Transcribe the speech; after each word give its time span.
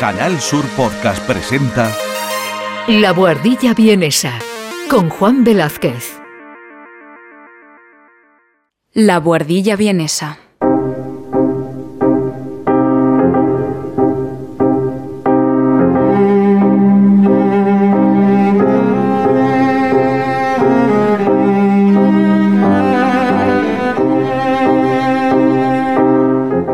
Canal 0.00 0.40
Sur 0.40 0.64
Podcast 0.78 1.22
presenta 1.26 1.94
La 2.88 3.12
Buhardilla 3.12 3.74
Vienesa 3.74 4.32
con 4.88 5.10
Juan 5.10 5.44
Velázquez. 5.44 6.18
La 8.94 9.20
Buhardilla 9.20 9.76
Vienesa. 9.76 10.38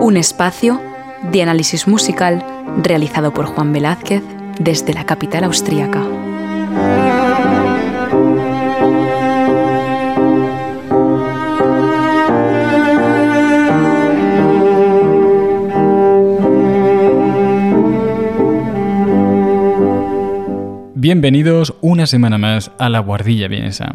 Un 0.01 0.17
espacio 0.17 0.81
de 1.37 1.43
análisis 1.43 1.87
musical 1.87 2.43
realizado 2.83 3.35
por 3.35 3.45
Juan 3.45 3.71
Velázquez 3.71 4.23
desde 4.59 4.95
la 4.95 5.05
capital 5.05 5.45
austríaca. 5.45 6.03
Bienvenidos 20.95 21.75
una 21.83 22.07
semana 22.07 22.39
más 22.39 22.71
a 22.79 22.89
La 22.89 23.01
Guardilla 23.01 23.47
Vienesa. 23.47 23.95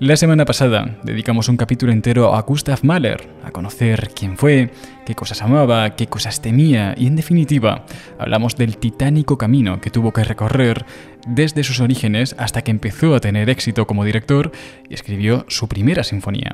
La 0.00 0.16
semana 0.16 0.44
pasada 0.44 0.98
dedicamos 1.04 1.48
un 1.48 1.56
capítulo 1.56 1.92
entero 1.92 2.34
a 2.34 2.42
Gustav 2.42 2.80
Mahler, 2.82 3.28
a 3.44 3.52
conocer 3.52 4.10
quién 4.12 4.36
fue, 4.36 4.70
qué 5.06 5.14
cosas 5.14 5.40
amaba, 5.40 5.94
qué 5.94 6.08
cosas 6.08 6.42
temía 6.42 6.94
y 6.98 7.06
en 7.06 7.14
definitiva 7.14 7.86
hablamos 8.18 8.56
del 8.56 8.76
titánico 8.76 9.38
camino 9.38 9.80
que 9.80 9.90
tuvo 9.90 10.12
que 10.12 10.24
recorrer 10.24 10.84
desde 11.28 11.62
sus 11.62 11.78
orígenes 11.78 12.34
hasta 12.38 12.62
que 12.62 12.72
empezó 12.72 13.14
a 13.14 13.20
tener 13.20 13.48
éxito 13.48 13.86
como 13.86 14.04
director 14.04 14.50
y 14.90 14.94
escribió 14.94 15.44
su 15.48 15.68
primera 15.68 16.02
sinfonía. 16.02 16.52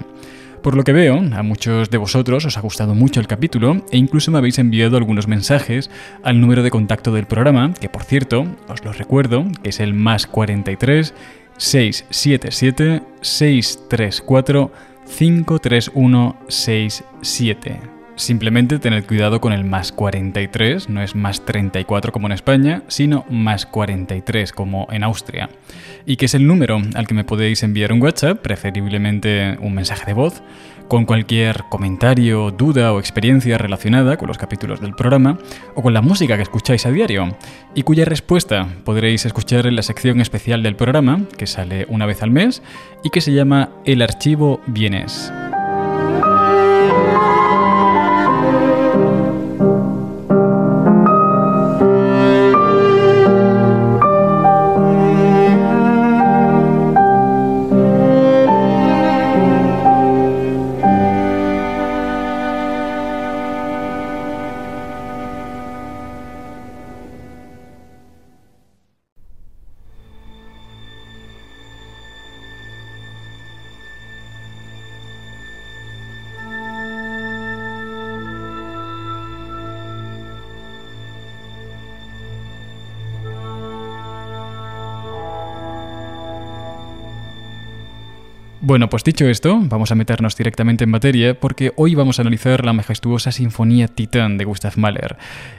Por 0.62 0.76
lo 0.76 0.84
que 0.84 0.92
veo, 0.92 1.16
a 1.16 1.42
muchos 1.42 1.88
de 1.88 1.96
vosotros 1.96 2.44
os 2.44 2.58
ha 2.58 2.60
gustado 2.60 2.94
mucho 2.94 3.18
el 3.18 3.26
capítulo 3.26 3.82
e 3.90 3.96
incluso 3.96 4.30
me 4.30 4.36
habéis 4.36 4.58
enviado 4.58 4.98
algunos 4.98 5.26
mensajes 5.26 5.90
al 6.22 6.38
número 6.38 6.62
de 6.62 6.70
contacto 6.70 7.12
del 7.14 7.26
programa, 7.26 7.72
que 7.72 7.88
por 7.88 8.04
cierto, 8.04 8.44
os 8.68 8.84
lo 8.84 8.92
recuerdo, 8.92 9.46
que 9.62 9.70
es 9.70 9.80
el 9.80 9.94
más 9.94 10.26
43 10.26 11.14
677 11.60 13.02
634 13.20 14.72
53167. 15.06 17.80
Simplemente 18.16 18.78
tened 18.78 19.04
cuidado 19.04 19.40
con 19.40 19.52
el 19.52 19.64
más 19.64 19.92
43, 19.92 20.88
no 20.88 21.02
es 21.02 21.14
más 21.14 21.44
34 21.44 22.12
como 22.12 22.28
en 22.28 22.32
España, 22.32 22.82
sino 22.88 23.26
más 23.30 23.66
43 23.66 24.52
como 24.52 24.88
en 24.90 25.04
Austria. 25.04 25.50
Y 26.06 26.16
que 26.16 26.24
es 26.26 26.34
el 26.34 26.46
número 26.46 26.80
al 26.94 27.06
que 27.06 27.14
me 27.14 27.24
podéis 27.24 27.62
enviar 27.62 27.92
un 27.92 28.02
WhatsApp, 28.02 28.40
preferiblemente 28.40 29.58
un 29.60 29.74
mensaje 29.74 30.06
de 30.06 30.14
voz, 30.14 30.42
con 30.90 31.04
cualquier 31.04 31.66
comentario, 31.68 32.50
duda 32.50 32.92
o 32.92 32.98
experiencia 32.98 33.56
relacionada 33.56 34.16
con 34.16 34.26
los 34.26 34.38
capítulos 34.38 34.80
del 34.80 34.96
programa 34.96 35.38
o 35.76 35.82
con 35.82 35.94
la 35.94 36.02
música 36.02 36.34
que 36.34 36.42
escucháis 36.42 36.84
a 36.84 36.90
diario, 36.90 37.36
y 37.76 37.84
cuya 37.84 38.04
respuesta 38.04 38.66
podréis 38.84 39.24
escuchar 39.24 39.68
en 39.68 39.76
la 39.76 39.82
sección 39.82 40.20
especial 40.20 40.64
del 40.64 40.74
programa, 40.74 41.20
que 41.38 41.46
sale 41.46 41.86
una 41.88 42.06
vez 42.06 42.24
al 42.24 42.32
mes, 42.32 42.60
y 43.04 43.10
que 43.10 43.20
se 43.20 43.32
llama 43.32 43.70
El 43.84 44.02
Archivo 44.02 44.60
Bienes. 44.66 45.32
Bueno, 88.70 88.88
pues 88.88 89.02
dicho 89.02 89.26
esto, 89.26 89.58
vamos 89.60 89.90
a 89.90 89.96
meternos 89.96 90.36
directamente 90.36 90.84
en 90.84 90.90
materia 90.90 91.34
porque 91.34 91.72
hoy 91.74 91.96
vamos 91.96 92.20
a 92.20 92.22
analizar 92.22 92.64
la 92.64 92.72
majestuosa 92.72 93.32
Sinfonía 93.32 93.88
Titán 93.88 94.38
de 94.38 94.44
Gustav 94.44 94.74
Mahler. 94.76 95.16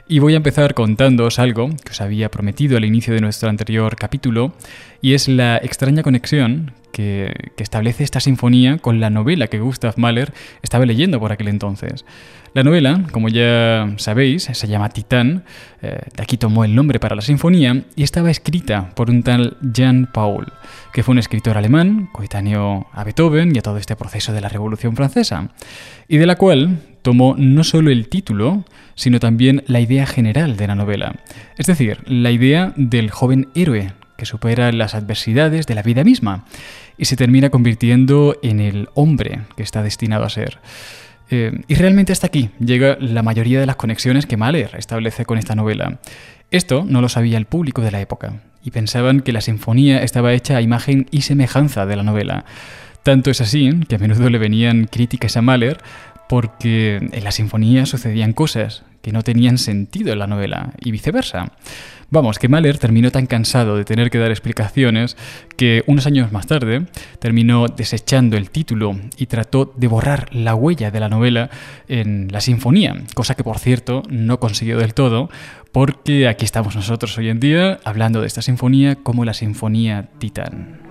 Y 0.07 0.19
voy 0.19 0.33
a 0.33 0.37
empezar 0.37 0.73
contándoos 0.73 1.37
algo 1.37 1.71
que 1.83 1.91
os 1.91 1.99
había 1.99 2.31
prometido 2.31 2.77
al 2.77 2.85
inicio 2.85 3.13
de 3.13 3.19
nuestro 3.19 3.49
anterior 3.49 3.97
capítulo, 3.97 4.53
y 5.01 5.13
es 5.13 5.27
la 5.27 5.57
extraña 5.57 6.03
conexión 6.03 6.71
que, 6.91 7.51
establece 7.57 8.03
esta 8.03 8.19
sinfonía 8.19 8.77
con 8.77 8.99
la 8.99 9.09
novela 9.09 9.47
que 9.47 9.59
Gustav 9.59 9.93
Mahler 9.97 10.33
estaba 10.61 10.85
leyendo 10.85 11.19
por 11.19 11.31
aquel 11.31 11.47
entonces. 11.47 12.05
La 12.53 12.63
novela, 12.63 13.05
como 13.11 13.29
ya 13.29 13.93
sabéis, 13.97 14.49
se 14.51 14.67
llama 14.67 14.89
Titán, 14.89 15.45
eh, 15.81 16.01
de 16.15 16.23
aquí 16.23 16.35
tomó 16.35 16.65
el 16.65 16.75
nombre 16.75 16.99
para 16.99 17.15
la 17.15 17.21
sinfonía, 17.21 17.83
y 17.95 18.03
estaba 18.03 18.29
escrita 18.29 18.89
por 18.93 19.09
un 19.09 19.23
tal 19.23 19.57
Jan 19.73 20.09
Paul, 20.11 20.51
que 20.91 21.01
fue 21.01 21.13
un 21.13 21.19
escritor 21.19 21.57
alemán, 21.57 22.09
coetáneo 22.11 22.87
a 22.91 23.03
Beethoven 23.05 23.55
y 23.55 23.59
a 23.59 23.61
todo 23.61 23.77
este 23.77 23.95
proceso 23.95 24.33
de 24.33 24.41
la 24.41 24.49
Revolución 24.49 24.97
Francesa, 24.97 25.49
y 26.09 26.17
de 26.17 26.25
la 26.25 26.35
cual 26.35 26.79
tomó 27.03 27.35
no 27.37 27.63
solo 27.63 27.89
el 27.89 28.09
título, 28.09 28.65
sino 28.95 29.21
también 29.21 29.63
la 29.67 29.79
idea 29.79 30.05
general 30.05 30.57
de 30.57 30.67
la 30.67 30.75
novela, 30.75 31.15
es 31.57 31.67
decir, 31.67 31.99
la 32.05 32.31
idea 32.31 32.73
del 32.75 33.11
joven 33.11 33.47
héroe 33.55 33.93
que 34.21 34.27
supera 34.27 34.71
las 34.71 34.93
adversidades 34.93 35.65
de 35.65 35.73
la 35.73 35.81
vida 35.81 36.03
misma 36.03 36.45
y 36.95 37.05
se 37.05 37.15
termina 37.15 37.49
convirtiendo 37.49 38.37
en 38.43 38.59
el 38.59 38.87
hombre 38.93 39.39
que 39.57 39.63
está 39.63 39.81
destinado 39.81 40.25
a 40.25 40.29
ser. 40.29 40.59
Eh, 41.31 41.61
y 41.67 41.73
realmente 41.73 42.13
hasta 42.13 42.27
aquí 42.27 42.51
llega 42.59 42.97
la 42.99 43.23
mayoría 43.23 43.59
de 43.59 43.65
las 43.65 43.77
conexiones 43.77 44.27
que 44.27 44.37
Mahler 44.37 44.75
establece 44.77 45.25
con 45.25 45.39
esta 45.39 45.55
novela. 45.55 45.97
Esto 46.51 46.85
no 46.87 47.01
lo 47.01 47.09
sabía 47.09 47.39
el 47.39 47.47
público 47.47 47.81
de 47.81 47.89
la 47.89 47.99
época, 47.99 48.43
y 48.63 48.69
pensaban 48.69 49.21
que 49.21 49.33
la 49.33 49.41
sinfonía 49.41 50.03
estaba 50.03 50.33
hecha 50.33 50.55
a 50.55 50.61
imagen 50.61 51.07
y 51.09 51.21
semejanza 51.21 51.87
de 51.87 51.95
la 51.95 52.03
novela. 52.03 52.45
Tanto 53.01 53.31
es 53.31 53.41
así 53.41 53.71
que 53.89 53.95
a 53.95 53.97
menudo 53.97 54.29
le 54.29 54.37
venían 54.37 54.85
críticas 54.85 55.35
a 55.35 55.41
Mahler 55.41 55.79
porque 56.29 56.97
en 57.11 57.23
la 57.23 57.31
sinfonía 57.31 57.87
sucedían 57.87 58.33
cosas 58.33 58.83
que 59.01 59.11
no 59.13 59.23
tenían 59.23 59.57
sentido 59.57 60.13
en 60.13 60.19
la 60.19 60.27
novela, 60.27 60.73
y 60.79 60.91
viceversa. 60.91 61.53
Vamos, 62.13 62.39
que 62.39 62.49
Mahler 62.49 62.77
terminó 62.77 63.09
tan 63.09 63.25
cansado 63.25 63.77
de 63.77 63.85
tener 63.85 64.09
que 64.09 64.17
dar 64.17 64.31
explicaciones 64.31 65.15
que 65.55 65.81
unos 65.87 66.05
años 66.05 66.33
más 66.33 66.45
tarde 66.45 66.85
terminó 67.19 67.67
desechando 67.67 68.35
el 68.35 68.49
título 68.49 68.99
y 69.15 69.27
trató 69.27 69.73
de 69.77 69.87
borrar 69.87 70.27
la 70.35 70.53
huella 70.53 70.91
de 70.91 70.99
la 70.99 71.07
novela 71.07 71.49
en 71.87 72.27
la 72.29 72.41
sinfonía, 72.41 73.01
cosa 73.15 73.35
que 73.35 73.45
por 73.45 73.59
cierto 73.59 74.03
no 74.09 74.41
consiguió 74.41 74.77
del 74.77 74.93
todo, 74.93 75.29
porque 75.71 76.27
aquí 76.27 76.43
estamos 76.43 76.75
nosotros 76.75 77.17
hoy 77.17 77.29
en 77.29 77.39
día 77.39 77.79
hablando 77.85 78.19
de 78.19 78.27
esta 78.27 78.41
sinfonía 78.41 78.97
como 78.97 79.23
la 79.23 79.33
Sinfonía 79.33 80.09
Titán. 80.19 80.90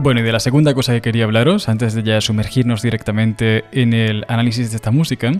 Bueno, 0.00 0.20
y 0.20 0.22
de 0.22 0.30
la 0.30 0.38
segunda 0.38 0.74
cosa 0.74 0.92
que 0.92 1.00
quería 1.00 1.24
hablaros, 1.24 1.68
antes 1.68 1.92
de 1.92 2.04
ya 2.04 2.20
sumergirnos 2.20 2.82
directamente 2.82 3.64
en 3.72 3.92
el 3.92 4.24
análisis 4.28 4.70
de 4.70 4.76
esta 4.76 4.92
música, 4.92 5.32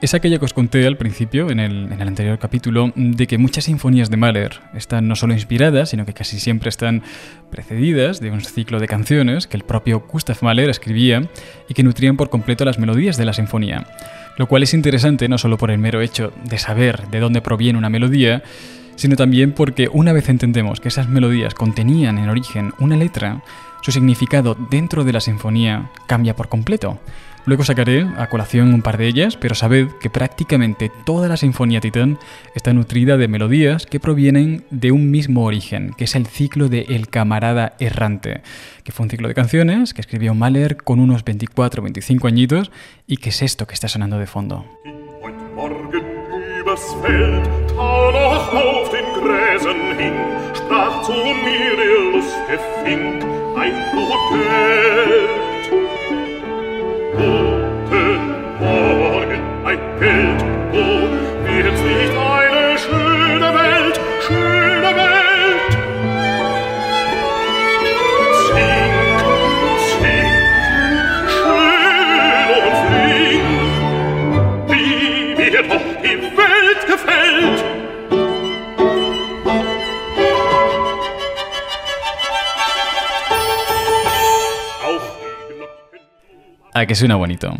es 0.00 0.14
aquella 0.14 0.38
que 0.38 0.44
os 0.44 0.52
conté 0.52 0.86
al 0.86 0.96
principio, 0.96 1.50
en 1.50 1.58
el, 1.58 1.90
en 1.90 2.00
el, 2.00 2.06
anterior 2.06 2.38
capítulo, 2.38 2.92
de 2.94 3.26
que 3.26 3.38
muchas 3.38 3.64
sinfonías 3.64 4.08
de 4.08 4.16
Mahler 4.16 4.60
están 4.72 5.08
no 5.08 5.16
solo 5.16 5.32
inspiradas, 5.32 5.90
sino 5.90 6.06
que 6.06 6.12
casi 6.12 6.38
siempre 6.38 6.68
están 6.68 7.02
precedidas 7.50 8.20
de 8.20 8.30
un 8.30 8.40
ciclo 8.40 8.78
de 8.78 8.86
canciones 8.86 9.48
que 9.48 9.56
el 9.56 9.64
propio 9.64 10.04
Gustav 10.08 10.36
Mahler 10.42 10.70
escribía 10.70 11.28
y 11.68 11.74
que 11.74 11.82
nutrían 11.82 12.16
por 12.16 12.30
completo 12.30 12.64
las 12.64 12.78
melodías 12.78 13.16
de 13.16 13.24
la 13.24 13.32
sinfonía. 13.32 13.84
Lo 14.36 14.46
cual 14.46 14.62
es 14.62 14.74
interesante 14.74 15.28
no 15.28 15.38
solo 15.38 15.58
por 15.58 15.72
el 15.72 15.78
mero 15.78 16.00
hecho 16.00 16.32
de 16.44 16.58
saber 16.58 17.08
de 17.08 17.18
dónde 17.18 17.42
proviene 17.42 17.80
una 17.80 17.90
melodía, 17.90 18.44
sino 18.94 19.16
también 19.16 19.52
porque 19.52 19.88
una 19.92 20.12
vez 20.12 20.28
entendemos 20.28 20.80
que 20.80 20.88
esas 20.88 21.08
melodías 21.08 21.54
contenían 21.54 22.18
en 22.18 22.28
origen 22.28 22.72
una 22.78 22.96
letra, 22.96 23.42
su 23.88 23.92
significado 23.92 24.54
dentro 24.54 25.02
de 25.02 25.14
la 25.14 25.20
sinfonía 25.22 25.90
cambia 26.06 26.36
por 26.36 26.50
completo. 26.50 27.00
Luego 27.46 27.64
sacaré 27.64 28.06
a 28.18 28.28
colación 28.28 28.74
un 28.74 28.82
par 28.82 28.98
de 28.98 29.06
ellas, 29.06 29.38
pero 29.38 29.54
sabed 29.54 29.88
que 29.98 30.10
prácticamente 30.10 30.92
toda 31.06 31.26
la 31.26 31.38
Sinfonía 31.38 31.80
Titán 31.80 32.18
está 32.54 32.74
nutrida 32.74 33.16
de 33.16 33.28
melodías 33.28 33.86
que 33.86 33.98
provienen 33.98 34.66
de 34.70 34.92
un 34.92 35.10
mismo 35.10 35.46
origen, 35.46 35.94
que 35.96 36.04
es 36.04 36.16
el 36.16 36.26
ciclo 36.26 36.68
de 36.68 36.84
El 36.90 37.08
Camarada 37.08 37.76
Errante, 37.78 38.42
que 38.84 38.92
fue 38.92 39.04
un 39.04 39.10
ciclo 39.10 39.26
de 39.26 39.34
canciones 39.34 39.94
que 39.94 40.02
escribió 40.02 40.34
Mahler 40.34 40.76
con 40.76 41.00
unos 41.00 41.24
24 41.24 41.80
o 41.80 41.84
25 41.84 42.28
añitos 42.28 42.70
y 43.06 43.16
que 43.16 43.30
es 43.30 43.40
esto 43.40 43.66
que 43.66 43.72
está 43.72 43.88
sonando 43.88 44.18
de 44.18 44.26
fondo. 44.26 44.66
Guten 53.58 53.74
Morgen, 58.60 59.42
ein 59.64 59.78
Held, 59.98 61.17
¿A 86.78 86.86
que 86.86 86.94
suena 86.94 87.16
bonito? 87.16 87.52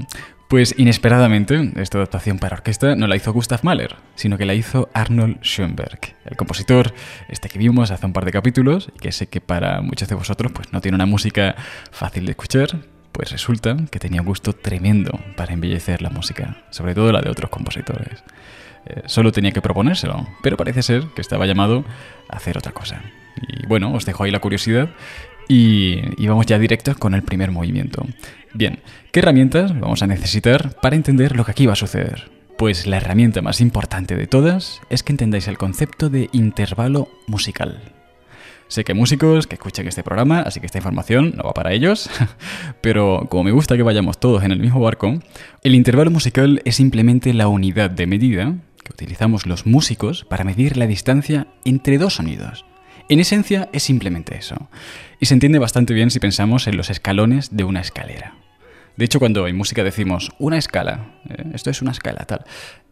Pues 0.46 0.76
inesperadamente, 0.78 1.72
esta 1.74 1.98
adaptación 1.98 2.38
para 2.38 2.54
orquesta 2.54 2.94
no 2.94 3.08
la 3.08 3.16
hizo 3.16 3.32
Gustav 3.32 3.58
Mahler, 3.64 3.96
sino 4.14 4.38
que 4.38 4.44
la 4.44 4.54
hizo 4.54 4.88
Arnold 4.94 5.40
Schoenberg, 5.42 5.98
el 6.24 6.36
compositor 6.36 6.94
este 7.28 7.48
que 7.48 7.58
vimos 7.58 7.90
hace 7.90 8.06
un 8.06 8.12
par 8.12 8.24
de 8.24 8.30
capítulos 8.30 8.92
y 8.94 9.00
que 9.00 9.10
sé 9.10 9.26
que 9.26 9.40
para 9.40 9.80
muchos 9.80 10.08
de 10.08 10.14
vosotros 10.14 10.52
pues 10.52 10.72
no 10.72 10.80
tiene 10.80 10.94
una 10.94 11.06
música 11.06 11.56
fácil 11.90 12.26
de 12.26 12.30
escuchar, 12.30 12.76
pues 13.10 13.32
resulta 13.32 13.76
que 13.90 13.98
tenía 13.98 14.20
un 14.20 14.28
gusto 14.28 14.52
tremendo 14.52 15.18
para 15.36 15.52
embellecer 15.52 16.00
la 16.00 16.10
música, 16.10 16.58
sobre 16.70 16.94
todo 16.94 17.10
la 17.10 17.20
de 17.20 17.28
otros 17.28 17.50
compositores. 17.50 18.22
Eh, 18.86 19.02
solo 19.06 19.32
tenía 19.32 19.50
que 19.50 19.60
proponérselo, 19.60 20.28
pero 20.44 20.56
parece 20.56 20.82
ser 20.82 21.08
que 21.16 21.22
estaba 21.22 21.44
llamado 21.44 21.84
a 22.28 22.36
hacer 22.36 22.56
otra 22.56 22.70
cosa. 22.70 23.02
Y 23.48 23.66
bueno, 23.66 23.92
os 23.92 24.04
dejo 24.04 24.22
ahí 24.22 24.30
la 24.30 24.40
curiosidad 24.40 24.90
y, 25.48 26.26
vamos 26.26 26.46
ya 26.46 26.58
directos 26.58 26.96
con 26.96 27.14
el 27.14 27.22
primer 27.22 27.50
movimiento. 27.50 28.06
Bien, 28.54 28.80
¿qué 29.10 29.20
herramientas 29.20 29.78
vamos 29.78 30.02
a 30.02 30.06
necesitar 30.06 30.74
para 30.80 30.96
entender 30.96 31.34
lo 31.34 31.44
que 31.44 31.52
aquí 31.52 31.66
va 31.66 31.72
a 31.72 31.76
suceder? 31.76 32.30
Pues 32.56 32.86
la 32.86 32.98
herramienta 32.98 33.40
más 33.40 33.60
importante 33.60 34.16
de 34.16 34.26
todas 34.26 34.80
es 34.90 35.02
que 35.02 35.12
entendáis 35.12 35.48
el 35.48 35.58
concepto 35.58 36.10
de 36.10 36.28
intervalo 36.32 37.08
musical. 37.26 37.80
Sé 38.68 38.84
que 38.84 38.92
hay 38.92 38.98
músicos 38.98 39.46
que 39.46 39.54
escuchan 39.54 39.88
este 39.88 40.02
programa, 40.02 40.40
así 40.40 40.60
que 40.60 40.66
esta 40.66 40.78
información 40.78 41.32
no 41.36 41.44
va 41.44 41.54
para 41.54 41.72
ellos, 41.72 42.10
pero 42.82 43.26
como 43.30 43.44
me 43.44 43.52
gusta 43.52 43.76
que 43.76 43.82
vayamos 43.82 44.20
todos 44.20 44.44
en 44.44 44.52
el 44.52 44.60
mismo 44.60 44.80
barco, 44.80 45.18
el 45.62 45.74
intervalo 45.74 46.10
musical 46.10 46.60
es 46.66 46.76
simplemente 46.76 47.32
la 47.32 47.48
unidad 47.48 47.90
de 47.90 48.06
medida 48.06 48.54
que 48.84 48.92
utilizamos 48.92 49.46
los 49.46 49.64
músicos 49.64 50.24
para 50.24 50.44
medir 50.44 50.76
la 50.76 50.86
distancia 50.86 51.46
entre 51.64 51.96
dos 51.96 52.14
sonidos. 52.16 52.67
En 53.08 53.20
esencia 53.20 53.68
es 53.72 53.82
simplemente 53.82 54.36
eso. 54.36 54.68
Y 55.18 55.26
se 55.26 55.34
entiende 55.34 55.58
bastante 55.58 55.94
bien 55.94 56.10
si 56.10 56.20
pensamos 56.20 56.66
en 56.66 56.76
los 56.76 56.90
escalones 56.90 57.56
de 57.56 57.64
una 57.64 57.80
escalera. 57.80 58.34
De 58.96 59.04
hecho, 59.04 59.18
cuando 59.18 59.46
en 59.46 59.56
música 59.56 59.82
decimos 59.82 60.32
una 60.38 60.58
escala, 60.58 61.14
eh, 61.30 61.44
esto 61.54 61.70
es 61.70 61.80
una 61.80 61.92
escala, 61.92 62.24
tal. 62.26 62.44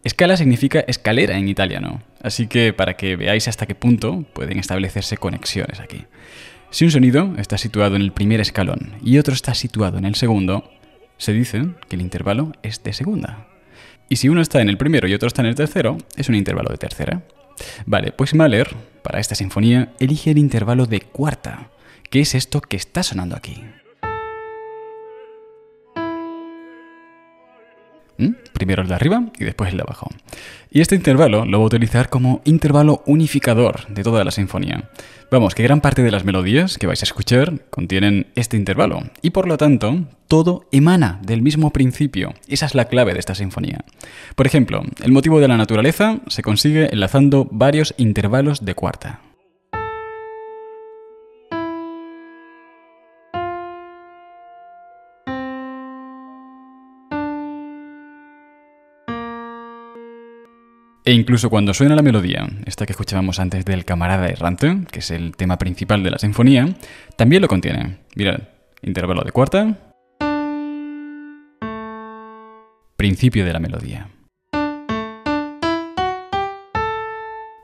Escala 0.04 0.36
significa 0.36 0.80
escalera 0.80 1.36
en 1.36 1.48
italiano, 1.48 2.00
así 2.22 2.46
que 2.46 2.72
para 2.72 2.96
que 2.96 3.16
veáis 3.16 3.48
hasta 3.48 3.66
qué 3.66 3.74
punto 3.74 4.24
pueden 4.32 4.58
establecerse 4.58 5.16
conexiones 5.16 5.80
aquí. 5.80 6.04
Si 6.70 6.84
un 6.84 6.92
sonido 6.92 7.34
está 7.38 7.58
situado 7.58 7.96
en 7.96 8.02
el 8.02 8.12
primer 8.12 8.40
escalón 8.40 8.94
y 9.02 9.18
otro 9.18 9.34
está 9.34 9.52
situado 9.54 9.98
en 9.98 10.04
el 10.04 10.14
segundo, 10.14 10.70
se 11.18 11.32
dice 11.32 11.62
que 11.88 11.96
el 11.96 12.02
intervalo 12.02 12.52
es 12.62 12.82
de 12.84 12.92
segunda. 12.92 13.48
Y 14.08 14.16
si 14.16 14.28
uno 14.28 14.40
está 14.40 14.60
en 14.60 14.68
el 14.68 14.78
primero 14.78 15.08
y 15.08 15.14
otro 15.14 15.26
está 15.26 15.42
en 15.42 15.48
el 15.48 15.54
tercero, 15.56 15.98
es 16.16 16.28
un 16.28 16.36
intervalo 16.36 16.70
de 16.70 16.78
tercera. 16.78 17.22
Vale, 17.84 18.12
pues 18.12 18.34
Mahler, 18.34 18.68
para 19.06 19.20
esta 19.20 19.36
sinfonía, 19.36 19.92
elige 20.00 20.32
el 20.32 20.38
intervalo 20.38 20.86
de 20.86 21.00
cuarta, 21.00 21.70
que 22.10 22.20
es 22.22 22.34
esto 22.34 22.60
que 22.60 22.76
está 22.76 23.04
sonando 23.04 23.36
aquí. 23.36 23.62
Primero 28.52 28.82
el 28.82 28.88
de 28.88 28.94
arriba 28.94 29.24
y 29.38 29.44
después 29.44 29.70
el 29.70 29.76
de 29.76 29.82
abajo. 29.82 30.08
Y 30.70 30.80
este 30.80 30.94
intervalo 30.94 31.44
lo 31.44 31.58
voy 31.58 31.64
a 31.64 31.66
utilizar 31.66 32.08
como 32.08 32.42
intervalo 32.44 33.02
unificador 33.06 33.86
de 33.88 34.02
toda 34.02 34.24
la 34.24 34.30
sinfonía. 34.30 34.90
Vamos, 35.30 35.54
que 35.54 35.62
gran 35.62 35.80
parte 35.80 36.02
de 36.02 36.10
las 36.10 36.24
melodías 36.24 36.78
que 36.78 36.86
vais 36.86 37.02
a 37.02 37.04
escuchar 37.04 37.60
contienen 37.70 38.28
este 38.34 38.56
intervalo 38.56 39.02
y 39.22 39.30
por 39.30 39.48
lo 39.48 39.58
tanto 39.58 40.04
todo 40.28 40.66
emana 40.72 41.18
del 41.22 41.42
mismo 41.42 41.72
principio. 41.72 42.34
Esa 42.48 42.66
es 42.66 42.74
la 42.74 42.86
clave 42.86 43.12
de 43.12 43.20
esta 43.20 43.34
sinfonía. 43.34 43.84
Por 44.34 44.46
ejemplo, 44.46 44.82
el 45.02 45.12
motivo 45.12 45.40
de 45.40 45.48
la 45.48 45.56
naturaleza 45.56 46.18
se 46.28 46.42
consigue 46.42 46.88
enlazando 46.92 47.48
varios 47.50 47.94
intervalos 47.96 48.64
de 48.64 48.74
cuarta. 48.74 49.20
E 61.06 61.12
incluso 61.12 61.50
cuando 61.50 61.72
suena 61.72 61.94
la 61.94 62.02
melodía, 62.02 62.48
esta 62.64 62.84
que 62.84 62.90
escuchábamos 62.90 63.38
antes 63.38 63.64
del 63.64 63.84
camarada 63.84 64.26
errante, 64.26 64.78
que 64.90 64.98
es 64.98 65.12
el 65.12 65.36
tema 65.36 65.56
principal 65.56 66.02
de 66.02 66.10
la 66.10 66.18
sinfonía, 66.18 66.74
también 67.14 67.42
lo 67.42 67.46
contiene. 67.46 67.98
Mirad, 68.16 68.40
intervalo 68.82 69.22
de 69.22 69.30
cuarta, 69.30 69.78
principio 72.96 73.44
de 73.44 73.52
la 73.52 73.60
melodía. 73.60 74.08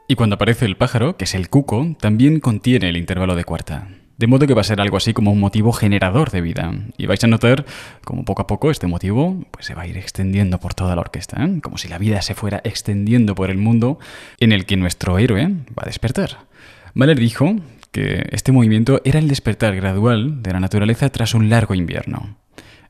Y 0.06 0.14
cuando 0.14 0.34
aparece 0.34 0.64
el 0.64 0.76
pájaro, 0.76 1.16
que 1.16 1.24
es 1.24 1.34
el 1.34 1.48
cuco, 1.48 1.96
también 1.98 2.38
contiene 2.38 2.90
el 2.90 2.96
intervalo 2.96 3.34
de 3.34 3.42
cuarta. 3.42 3.88
De 4.22 4.28
modo 4.28 4.46
que 4.46 4.54
va 4.54 4.60
a 4.60 4.64
ser 4.64 4.80
algo 4.80 4.96
así 4.96 5.14
como 5.14 5.32
un 5.32 5.40
motivo 5.40 5.72
generador 5.72 6.30
de 6.30 6.40
vida. 6.40 6.72
Y 6.96 7.06
vais 7.06 7.24
a 7.24 7.26
notar 7.26 7.66
como 8.04 8.24
poco 8.24 8.42
a 8.42 8.46
poco 8.46 8.70
este 8.70 8.86
motivo 8.86 9.44
pues, 9.50 9.66
se 9.66 9.74
va 9.74 9.82
a 9.82 9.88
ir 9.88 9.96
extendiendo 9.96 10.60
por 10.60 10.74
toda 10.74 10.94
la 10.94 11.00
orquesta, 11.00 11.44
¿eh? 11.44 11.58
como 11.60 11.76
si 11.76 11.88
la 11.88 11.98
vida 11.98 12.22
se 12.22 12.36
fuera 12.36 12.60
extendiendo 12.62 13.34
por 13.34 13.50
el 13.50 13.58
mundo 13.58 13.98
en 14.38 14.52
el 14.52 14.64
que 14.64 14.76
nuestro 14.76 15.18
héroe 15.18 15.48
va 15.76 15.82
a 15.82 15.86
despertar. 15.86 16.46
Mahler 16.94 17.18
dijo 17.18 17.56
que 17.90 18.24
este 18.30 18.52
movimiento 18.52 19.00
era 19.04 19.18
el 19.18 19.26
despertar 19.26 19.74
gradual 19.74 20.40
de 20.40 20.52
la 20.52 20.60
naturaleza 20.60 21.10
tras 21.10 21.34
un 21.34 21.50
largo 21.50 21.74
invierno. 21.74 22.36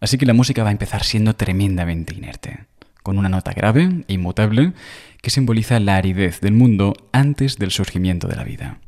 Así 0.01 0.19
que 0.19 0.27
la 0.27 0.35
música 0.35 0.63
va 0.63 0.69
a 0.69 0.73
empezar 0.73 1.03
siendo 1.03 1.35
tremendamente 1.35 2.15
inerte, 2.15 2.67
con 3.03 3.17
una 3.17 3.31
nota 3.31 3.55
grave 3.55 4.05
e 4.07 4.13
inmutable 4.13 4.75
que 5.23 5.31
simboliza 5.31 5.81
la 5.81 5.97
aridez 5.97 6.43
del 6.43 6.53
mundo 6.53 6.93
antes 7.11 7.57
del 7.57 7.71
surgimiento 7.71 8.29
de 8.29 8.37
la 8.37 8.45
vida. 8.45 8.81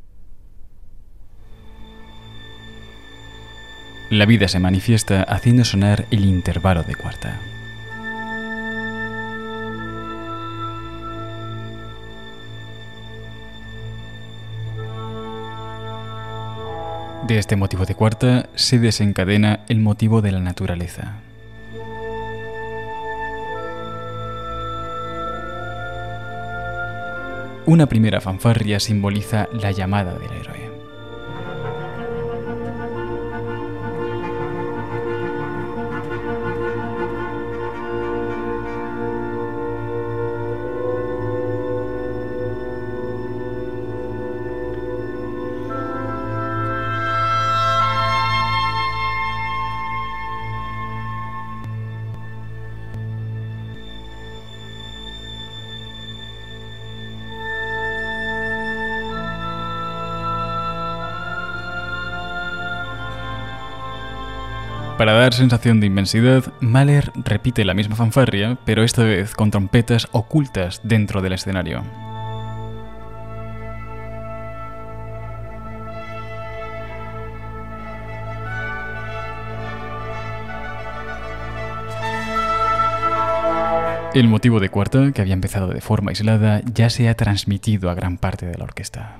La 4.11 4.27
vida 4.27 4.47
se 4.47 4.59
manifiesta 4.59 5.23
haciendo 5.23 5.65
sonar 5.65 6.05
el 6.11 6.25
intervalo 6.25 6.83
de 6.83 6.93
cuarta. 6.93 7.39
De 17.27 17.39
este 17.39 17.55
motivo 17.55 17.85
de 17.85 17.95
cuarta 17.95 18.49
se 18.53 18.77
desencadena 18.77 19.61
el 19.67 19.79
motivo 19.79 20.21
de 20.21 20.31
la 20.31 20.39
naturaleza. 20.39 21.15
Una 27.65 27.87
primera 27.87 28.21
fanfarria 28.21 28.79
simboliza 28.79 29.47
la 29.51 29.71
llamada 29.71 30.13
del 30.19 30.31
héroe. 30.31 30.64
Para 64.97 65.11
dar 65.11 65.33
sensación 65.33 65.81
de 65.81 65.87
inmensidad, 65.87 66.53
Mahler 66.61 67.11
repite 67.15 67.65
la 67.65 67.73
misma 67.73 67.97
fanfarria, 67.97 68.57
pero 68.63 68.81
esta 68.81 69.03
vez 69.03 69.35
con 69.35 69.51
trompetas 69.51 70.07
ocultas 70.13 70.79
dentro 70.83 71.21
del 71.21 71.33
escenario. 71.33 71.83
El 84.13 84.29
motivo 84.29 84.61
de 84.61 84.69
cuarta, 84.69 85.11
que 85.11 85.21
había 85.21 85.33
empezado 85.33 85.67
de 85.67 85.81
forma 85.81 86.11
aislada, 86.11 86.61
ya 86.73 86.89
se 86.89 87.09
ha 87.09 87.15
transmitido 87.15 87.89
a 87.89 87.95
gran 87.95 88.17
parte 88.17 88.45
de 88.45 88.57
la 88.57 88.63
orquesta. 88.63 89.17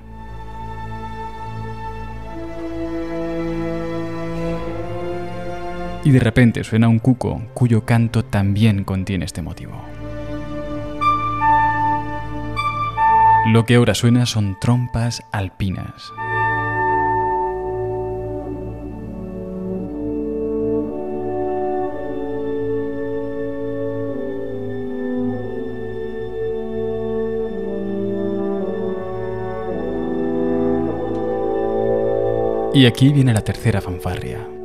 Y 6.06 6.12
de 6.12 6.20
repente 6.20 6.62
suena 6.62 6.86
un 6.86 7.00
cuco 7.00 7.42
cuyo 7.52 7.84
canto 7.84 8.24
también 8.24 8.84
contiene 8.84 9.24
este 9.24 9.42
motivo. 9.42 9.72
Lo 13.46 13.64
que 13.64 13.74
ahora 13.74 13.92
suena 13.92 14.24
son 14.24 14.56
trompas 14.60 15.20
alpinas. 15.32 16.12
Y 32.72 32.86
aquí 32.86 33.12
viene 33.12 33.32
la 33.32 33.40
tercera 33.40 33.80
fanfarria. 33.80 34.55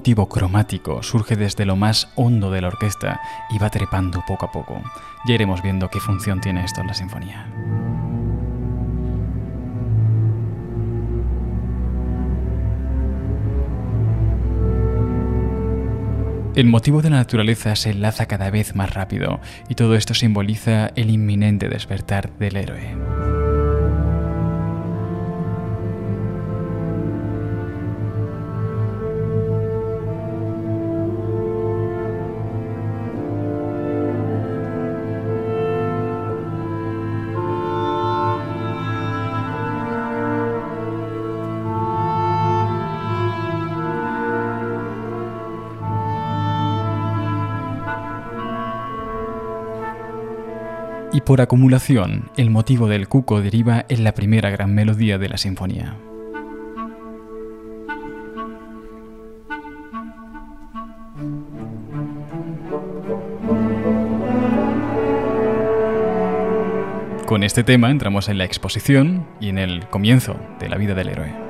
Motivo 0.00 0.30
cromático 0.30 1.02
surge 1.02 1.36
desde 1.36 1.66
lo 1.66 1.76
más 1.76 2.08
hondo 2.16 2.50
de 2.50 2.62
la 2.62 2.68
orquesta 2.68 3.20
y 3.50 3.58
va 3.58 3.68
trepando 3.68 4.24
poco 4.26 4.46
a 4.46 4.50
poco. 4.50 4.80
Ya 5.26 5.34
iremos 5.34 5.60
viendo 5.60 5.90
qué 5.90 6.00
función 6.00 6.40
tiene 6.40 6.64
esto 6.64 6.80
en 6.80 6.86
la 6.86 6.94
sinfonía. 6.94 7.46
El 16.56 16.64
motivo 16.64 17.02
de 17.02 17.10
la 17.10 17.16
naturaleza 17.16 17.76
se 17.76 17.90
enlaza 17.90 18.24
cada 18.24 18.48
vez 18.48 18.74
más 18.74 18.94
rápido 18.94 19.38
y 19.68 19.74
todo 19.74 19.96
esto 19.96 20.14
simboliza 20.14 20.92
el 20.96 21.10
inminente 21.10 21.68
despertar 21.68 22.30
del 22.38 22.56
héroe. 22.56 23.09
Y 51.12 51.20
por 51.22 51.40
acumulación, 51.40 52.30
el 52.36 52.50
motivo 52.50 52.88
del 52.88 53.08
cuco 53.08 53.40
deriva 53.40 53.84
en 53.88 54.04
la 54.04 54.12
primera 54.12 54.50
gran 54.50 54.74
melodía 54.74 55.18
de 55.18 55.28
la 55.28 55.38
sinfonía. 55.38 55.96
Con 67.26 67.44
este 67.44 67.62
tema 67.62 67.90
entramos 67.90 68.28
en 68.28 68.38
la 68.38 68.44
exposición 68.44 69.26
y 69.40 69.50
en 69.50 69.58
el 69.58 69.86
comienzo 69.86 70.36
de 70.58 70.68
la 70.68 70.76
vida 70.76 70.94
del 70.94 71.10
héroe. 71.10 71.49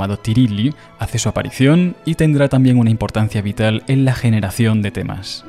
Llamado 0.00 0.18
Tirilli, 0.18 0.72
hace 0.98 1.18
su 1.18 1.28
aparición 1.28 1.94
y 2.06 2.14
tendrá 2.14 2.48
también 2.48 2.78
una 2.78 2.88
importancia 2.88 3.42
vital 3.42 3.82
en 3.86 4.06
la 4.06 4.14
generación 4.14 4.80
de 4.80 4.90
temas. 4.90 5.44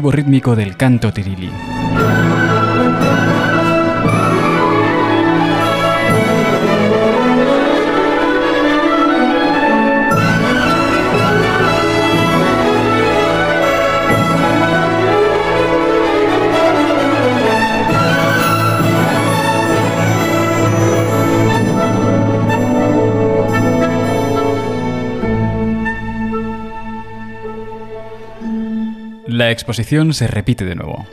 Motivo 0.00 0.10
rítmico 0.10 0.54
del 0.54 0.76
canto 0.76 1.12
tirili. 1.12 1.79
Exposición 29.60 30.14
se 30.14 30.26
repite 30.26 30.64
de 30.64 30.74
nuevo. 30.74 31.06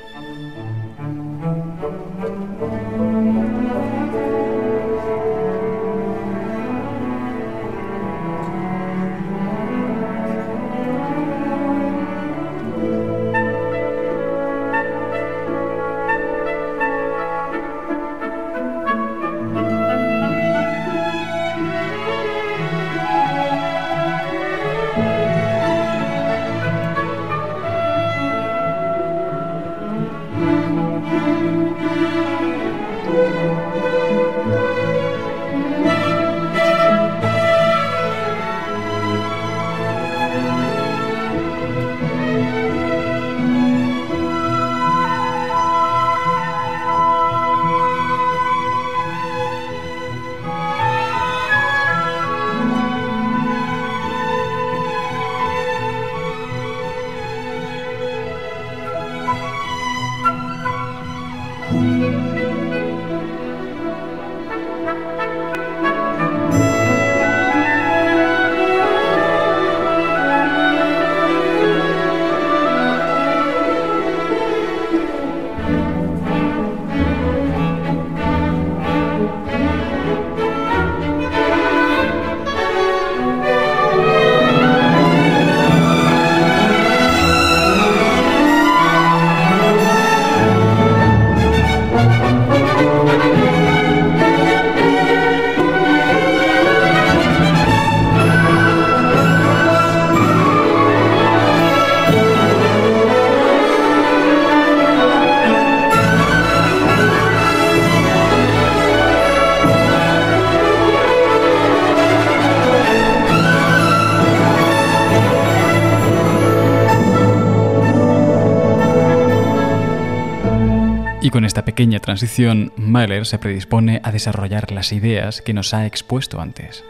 Y 121.27 121.29
con 121.29 121.43
esta 121.43 121.65
pequeña 121.65 121.99
transición, 121.99 122.71
Mahler 122.77 123.25
se 123.25 123.37
predispone 123.37 123.99
a 124.01 124.13
desarrollar 124.13 124.71
las 124.71 124.93
ideas 124.93 125.41
que 125.41 125.53
nos 125.53 125.73
ha 125.73 125.85
expuesto 125.85 126.39
antes. 126.39 126.85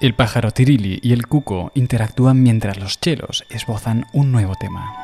El 0.00 0.14
pájaro 0.14 0.50
Tirili 0.50 0.98
y 1.02 1.12
el 1.12 1.26
cuco 1.26 1.72
interactúan 1.74 2.42
mientras 2.42 2.78
los 2.78 2.98
chelos 3.02 3.44
esbozan 3.50 4.06
un 4.14 4.32
nuevo 4.32 4.54
tema. 4.58 5.03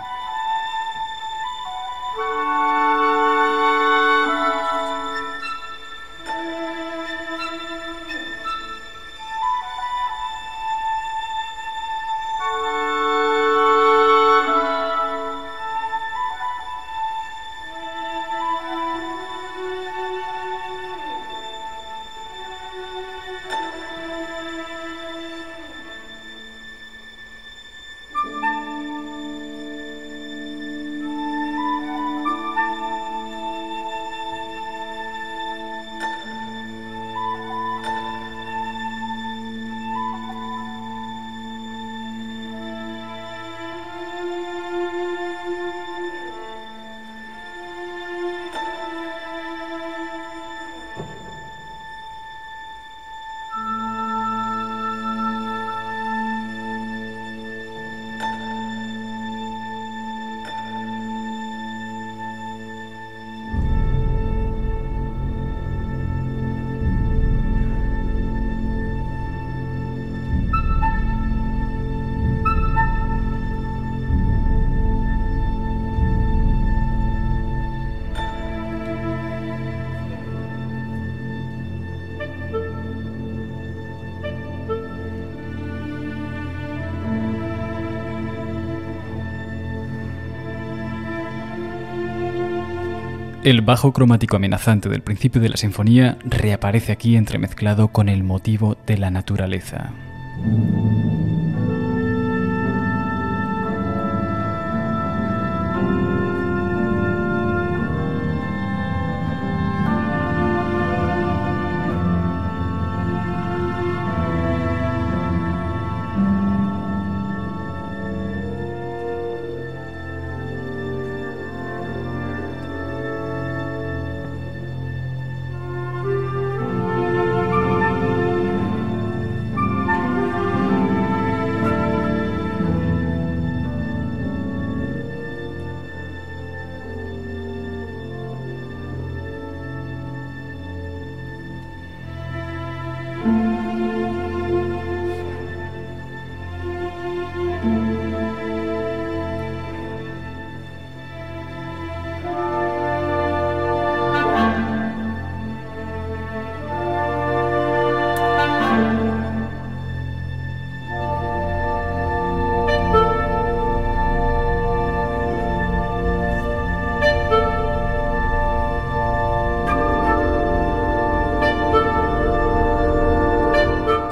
El 93.50 93.62
bajo 93.62 93.92
cromático 93.92 94.36
amenazante 94.36 94.88
del 94.88 95.02
principio 95.02 95.40
de 95.40 95.48
la 95.48 95.56
sinfonía 95.56 96.16
reaparece 96.24 96.92
aquí 96.92 97.16
entremezclado 97.16 97.88
con 97.88 98.08
el 98.08 98.22
motivo 98.22 98.76
de 98.86 98.96
la 98.96 99.10
naturaleza. 99.10 99.90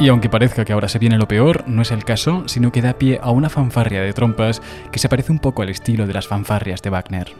Y 0.00 0.08
aunque 0.08 0.28
parezca 0.28 0.64
que 0.64 0.72
ahora 0.72 0.88
se 0.88 1.00
viene 1.00 1.18
lo 1.18 1.26
peor, 1.26 1.64
no 1.66 1.82
es 1.82 1.90
el 1.90 2.04
caso, 2.04 2.44
sino 2.46 2.70
que 2.70 2.82
da 2.82 2.98
pie 2.98 3.18
a 3.20 3.32
una 3.32 3.48
fanfarria 3.48 4.00
de 4.00 4.12
trompas 4.12 4.62
que 4.92 5.00
se 5.00 5.08
parece 5.08 5.32
un 5.32 5.40
poco 5.40 5.62
al 5.62 5.70
estilo 5.70 6.06
de 6.06 6.12
las 6.12 6.28
fanfarrias 6.28 6.82
de 6.82 6.90
Wagner. 6.90 7.34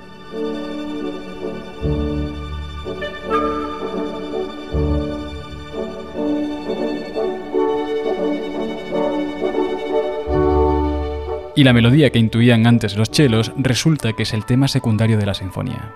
Y 11.54 11.64
la 11.64 11.72
melodía 11.72 12.10
que 12.10 12.18
intuían 12.18 12.66
antes 12.66 12.96
los 12.96 13.10
chelos 13.10 13.52
resulta 13.56 14.12
que 14.14 14.24
es 14.24 14.32
el 14.32 14.44
tema 14.44 14.66
secundario 14.66 15.16
de 15.16 15.26
la 15.26 15.34
sinfonía. 15.34 15.92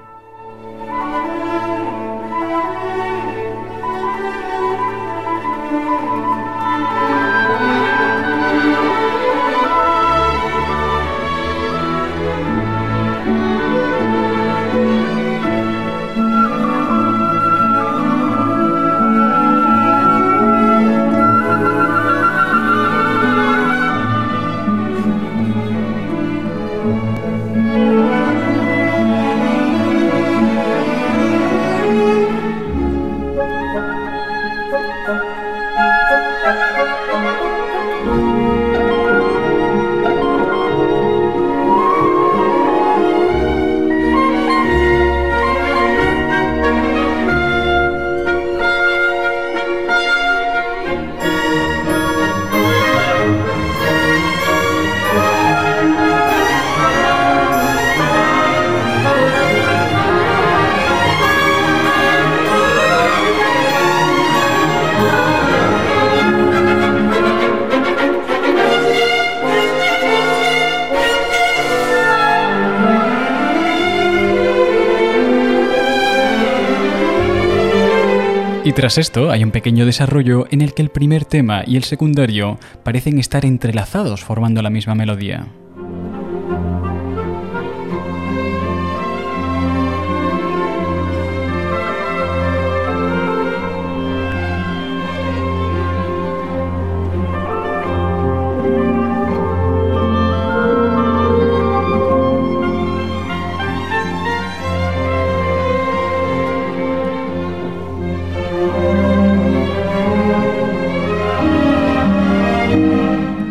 Tras 78.82 78.98
esto 78.98 79.30
hay 79.30 79.44
un 79.44 79.52
pequeño 79.52 79.86
desarrollo 79.86 80.46
en 80.50 80.60
el 80.60 80.74
que 80.74 80.82
el 80.82 80.88
primer 80.88 81.24
tema 81.24 81.62
y 81.64 81.76
el 81.76 81.84
secundario 81.84 82.58
parecen 82.82 83.20
estar 83.20 83.44
entrelazados 83.44 84.24
formando 84.24 84.60
la 84.60 84.70
misma 84.70 84.96
melodía. 84.96 85.46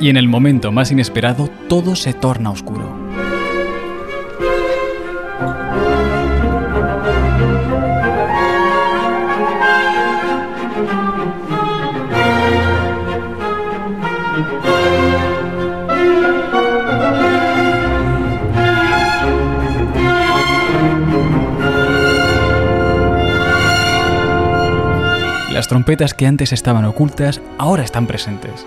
Y 0.02 0.10
en 0.10 0.18
el 0.18 0.28
momento 0.28 0.72
más 0.72 0.92
inesperado 0.92 1.48
todo 1.70 1.96
se 1.96 2.14
torna 2.14 2.50
oscuro. 2.50 3.00
Las 25.54 25.68
trompetas 25.68 26.16
que 26.16 26.26
antes 26.26 26.54
estaban 26.54 26.86
ocultas 26.86 27.40
ahora 27.60 27.84
están 27.84 28.08
presentes. 28.08 28.66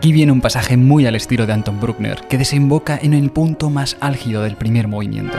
Aquí 0.00 0.12
viene 0.12 0.32
un 0.32 0.40
pasaje 0.40 0.78
muy 0.78 1.04
al 1.04 1.14
estilo 1.14 1.44
de 1.44 1.52
Anton 1.52 1.78
Bruckner, 1.78 2.22
que 2.26 2.38
desemboca 2.38 2.98
en 3.02 3.12
el 3.12 3.30
punto 3.30 3.68
más 3.68 3.98
álgido 4.00 4.42
del 4.44 4.56
primer 4.56 4.88
movimiento. 4.88 5.36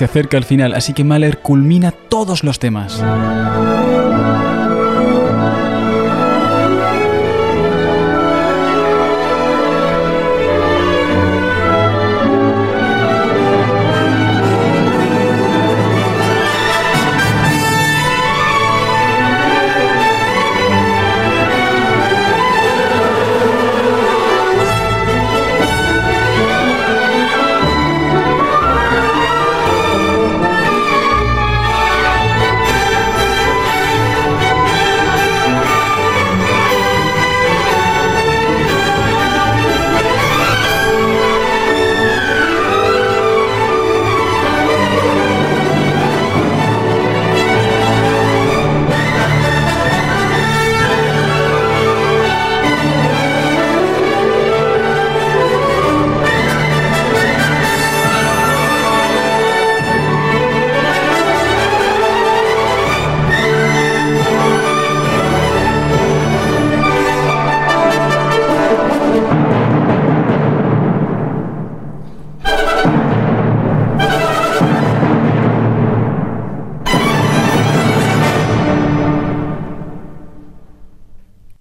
Se 0.00 0.06
acerca 0.06 0.38
al 0.38 0.44
final, 0.44 0.72
así 0.72 0.94
que 0.94 1.04
Mahler 1.04 1.40
culmina 1.40 1.90
todos 1.90 2.42
los 2.42 2.58
temas. 2.58 3.04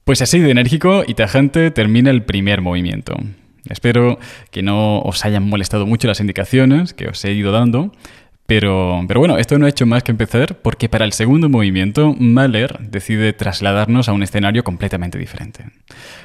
Pues 0.10 0.24
así 0.24 0.40
de 0.40 0.50
enérgico 0.50 1.04
y 1.06 1.14
tajante 1.14 1.70
termina 1.70 2.10
el 2.10 2.24
primer 2.24 2.62
movimiento. 2.62 3.16
Espero 3.70 4.18
que 4.50 4.64
no 4.64 5.02
os 5.02 5.24
hayan 5.24 5.48
molestado 5.48 5.86
mucho 5.86 6.08
las 6.08 6.20
indicaciones 6.20 6.96
que 6.96 7.10
os 7.10 7.24
he 7.26 7.34
ido 7.34 7.52
dando, 7.52 7.94
pero, 8.48 9.06
pero 9.08 9.20
bueno, 9.20 9.38
esto 9.38 9.60
no 9.60 9.68
ha 9.68 9.70
hecho 9.70 9.86
más 9.86 10.02
que 10.02 10.10
empezar 10.10 10.56
porque 10.64 10.90
para 10.90 11.06
el 11.06 11.14
segundo 11.14 11.48
movimiento 11.48 12.16
Mahler 12.18 12.80
decide 12.80 13.34
trasladarnos 13.34 14.10
a 14.10 14.14
un 14.14 14.24
escenario 14.24 14.64
completamente 14.64 15.20
diferente. 15.20 15.66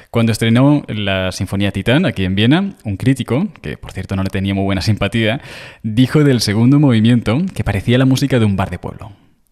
Cuando 0.09 0.31
estrenó 0.31 0.83
la 0.87 1.31
Sinfonía 1.31 1.69
Titán 1.69 2.07
aquí 2.07 2.25
en 2.25 2.33
Viena, 2.33 2.73
un 2.85 2.97
crítico, 2.97 3.49
que 3.61 3.77
por 3.77 3.91
cierto 3.91 4.15
no 4.15 4.23
le 4.23 4.31
tenía 4.31 4.55
muy 4.55 4.63
buena 4.63 4.81
simpatía, 4.81 5.41
dijo 5.83 6.23
del 6.23 6.41
segundo 6.41 6.79
movimiento 6.79 7.37
que 7.53 7.63
parecía 7.63 7.99
la 7.99 8.05
música 8.05 8.39
de 8.39 8.45
un 8.45 8.55
bar 8.55 8.71
de 8.71 8.79
pueblo. 8.79 9.11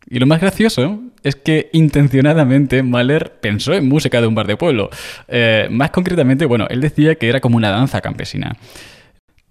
Y 0.09 0.19
lo 0.19 0.25
más 0.25 0.41
gracioso 0.41 0.99
es 1.23 1.35
que 1.35 1.69
intencionadamente 1.73 2.83
Mahler 2.83 3.39
pensó 3.39 3.73
en 3.73 3.87
música 3.87 4.21
de 4.21 4.27
un 4.27 4.35
bar 4.35 4.47
de 4.47 4.57
pueblo. 4.57 4.89
Eh, 5.27 5.67
más 5.71 5.91
concretamente, 5.91 6.45
bueno, 6.45 6.67
él 6.69 6.81
decía 6.81 7.15
que 7.15 7.29
era 7.29 7.39
como 7.39 7.57
una 7.57 7.71
danza 7.71 8.01
campesina. 8.01 8.57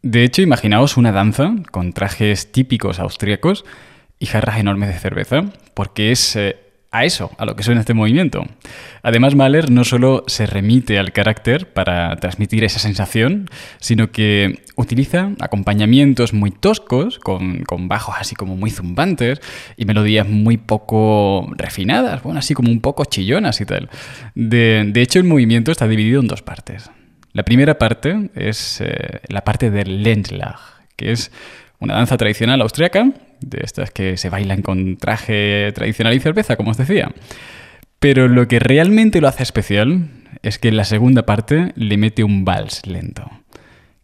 De 0.02 0.24
hecho, 0.24 0.42
imaginaos 0.42 0.96
una 0.96 1.12
danza 1.12 1.54
con 1.70 1.92
trajes 1.92 2.52
típicos 2.52 2.98
austríacos 2.98 3.64
y 4.18 4.26
jarras 4.26 4.58
enormes 4.58 4.88
de 4.88 4.98
cerveza, 4.98 5.44
porque 5.74 6.12
es 6.12 6.36
eh, 6.36 6.56
a 6.92 7.06
eso, 7.06 7.30
a 7.38 7.46
lo 7.46 7.56
que 7.56 7.62
suena 7.62 7.80
este 7.80 7.94
movimiento. 7.94 8.44
Además, 9.02 9.34
Mahler 9.34 9.70
no 9.70 9.82
solo 9.82 10.24
se 10.26 10.46
remite 10.46 10.98
al 10.98 11.12
carácter 11.12 11.72
para 11.72 12.14
transmitir 12.16 12.64
esa 12.64 12.78
sensación, 12.78 13.48
sino 13.80 14.12
que 14.12 14.62
utiliza 14.76 15.30
acompañamientos 15.40 16.34
muy 16.34 16.50
toscos, 16.50 17.18
con, 17.18 17.64
bajos 17.88 18.14
así 18.18 18.34
como 18.34 18.56
muy 18.56 18.70
zumbantes 18.70 19.40
y 19.78 19.86
melodías 19.86 20.28
muy 20.28 20.58
poco 20.58 21.50
refinadas, 21.56 22.22
bueno, 22.22 22.38
así 22.38 22.52
como 22.52 22.70
un 22.70 22.80
poco 22.80 23.06
chillonas 23.06 23.60
y 23.62 23.66
tal. 23.66 23.88
De, 24.34 24.92
hecho, 24.96 25.18
el 25.18 25.24
movimiento 25.24 25.72
está 25.72 25.88
dividido 25.88 26.20
en 26.20 26.28
dos 26.28 26.42
partes. 26.42 26.90
La 27.32 27.42
primera 27.42 27.78
parte 27.78 28.30
es 28.34 28.82
eh, 28.82 29.20
la 29.28 29.42
parte 29.42 29.70
del 29.70 30.02
Ländler, 30.02 30.56
que 30.96 31.12
es 31.12 31.32
una 31.82 31.94
danza 31.94 32.16
tradicional 32.16 32.62
austriaca 32.62 33.10
de 33.40 33.58
estas 33.62 33.90
que 33.90 34.16
se 34.16 34.30
bailan 34.30 34.62
con 34.62 34.96
traje 34.96 35.72
tradicional 35.74 36.14
y 36.14 36.20
cerveza, 36.20 36.56
como 36.56 36.70
os 36.70 36.76
decía. 36.76 37.12
Pero 37.98 38.28
lo 38.28 38.46
que 38.46 38.60
realmente 38.60 39.20
lo 39.20 39.28
hace 39.28 39.42
especial 39.42 40.08
es 40.42 40.58
que 40.58 40.68
en 40.68 40.76
la 40.76 40.84
segunda 40.84 41.26
parte 41.26 41.72
le 41.74 41.96
mete 41.96 42.24
un 42.24 42.44
vals 42.44 42.86
lento, 42.86 43.28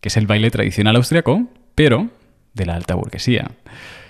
que 0.00 0.08
es 0.08 0.16
el 0.16 0.26
baile 0.26 0.50
tradicional 0.50 0.96
austriaco, 0.96 1.48
pero 1.74 2.10
de 2.54 2.66
la 2.66 2.74
alta 2.74 2.94
burguesía. 2.94 3.52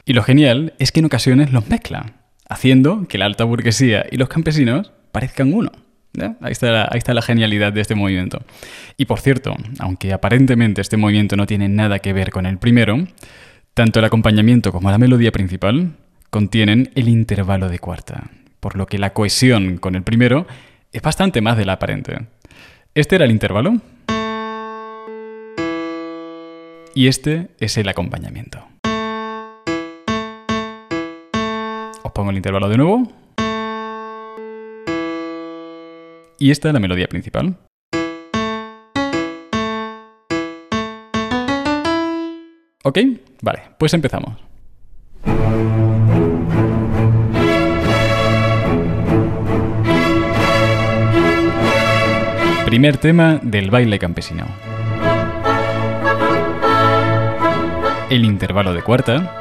Y 0.06 0.14
lo 0.14 0.22
genial 0.22 0.72
es 0.78 0.90
que 0.90 1.00
en 1.00 1.06
ocasiones 1.06 1.52
los 1.52 1.68
mezcla, 1.68 2.14
haciendo 2.48 3.06
que 3.06 3.18
la 3.18 3.26
alta 3.26 3.44
burguesía 3.44 4.06
y 4.10 4.16
los 4.16 4.30
campesinos 4.30 4.92
parezcan 5.12 5.52
uno. 5.52 5.70
Ahí, 6.40 6.52
está 6.52 6.88
ahí 6.90 6.98
está 6.98 7.14
la 7.14 7.22
genialidad 7.22 7.72
de 7.72 7.80
este 7.80 7.94
movimiento. 7.94 8.42
Y 8.96 9.04
por 9.04 9.20
cierto, 9.20 9.54
aunque 9.78 10.12
aparentemente 10.12 10.80
este 10.80 10.96
movimiento 10.96 11.36
no 11.36 11.46
tiene 11.46 11.68
nada 11.68 11.98
que 11.98 12.12
ver 12.12 12.30
con 12.30 12.46
el 12.46 12.58
primero, 12.58 13.06
tanto 13.78 14.00
el 14.00 14.06
acompañamiento 14.06 14.72
como 14.72 14.90
la 14.90 14.98
melodía 14.98 15.30
principal 15.30 15.92
contienen 16.30 16.90
el 16.96 17.08
intervalo 17.08 17.68
de 17.68 17.78
cuarta, 17.78 18.28
por 18.58 18.74
lo 18.74 18.86
que 18.86 18.98
la 18.98 19.12
cohesión 19.12 19.78
con 19.78 19.94
el 19.94 20.02
primero 20.02 20.48
es 20.90 21.00
bastante 21.00 21.40
más 21.42 21.56
de 21.56 21.64
la 21.64 21.74
aparente. 21.74 22.26
Este 22.96 23.14
era 23.14 23.24
el 23.24 23.30
intervalo 23.30 23.74
y 26.92 27.06
este 27.06 27.50
es 27.60 27.78
el 27.78 27.88
acompañamiento. 27.88 28.66
Pongo 32.12 32.30
el 32.32 32.36
intervalo 32.36 32.68
de 32.68 32.76
nuevo. 32.78 33.12
Y 36.40 36.50
esta 36.50 36.66
es 36.66 36.74
la 36.74 36.80
melodía 36.80 37.06
principal. 37.06 37.54
¿Ok? 42.88 43.00
Vale, 43.42 43.60
pues 43.76 43.92
empezamos. 43.92 44.32
Primer 52.64 52.96
tema 52.96 53.40
del 53.42 53.70
baile 53.70 53.98
campesino. 53.98 54.46
El 58.08 58.24
intervalo 58.24 58.72
de 58.72 58.80
cuarta. 58.80 59.34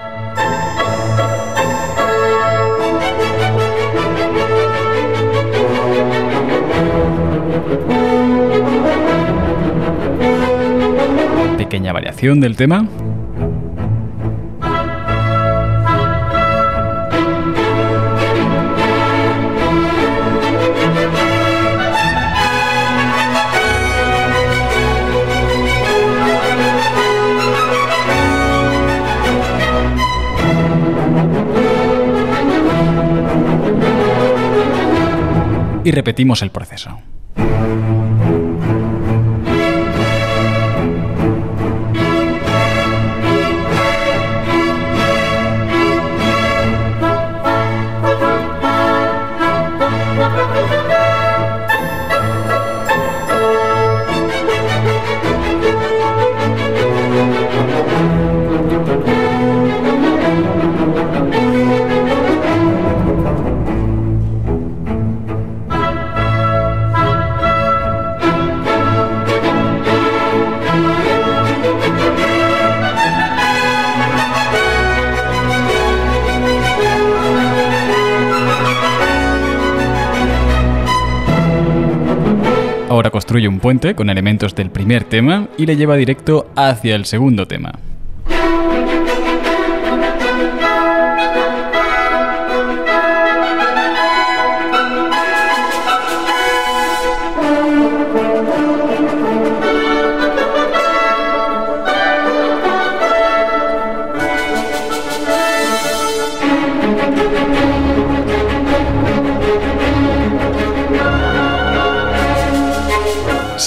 Pequeña 11.57 11.93
variación 11.93 12.41
del 12.41 12.57
tema. 12.57 12.85
Y 35.87 35.91
repetimos 35.91 36.41
el 36.41 36.51
proceso. 36.51 36.99
Ahora 82.97 83.11
construye 83.11 83.47
un 83.47 83.59
puente 83.59 83.93
con 83.93 84.09
elementos 84.09 84.55
del 84.55 84.71
primer 84.71 85.03
tema 85.03 85.49
y 85.55 85.67
le 85.67 85.77
lleva 85.77 85.95
directo 85.95 86.49
hacia 86.55 86.95
el 86.95 87.05
segundo 87.05 87.47
tema. 87.47 87.73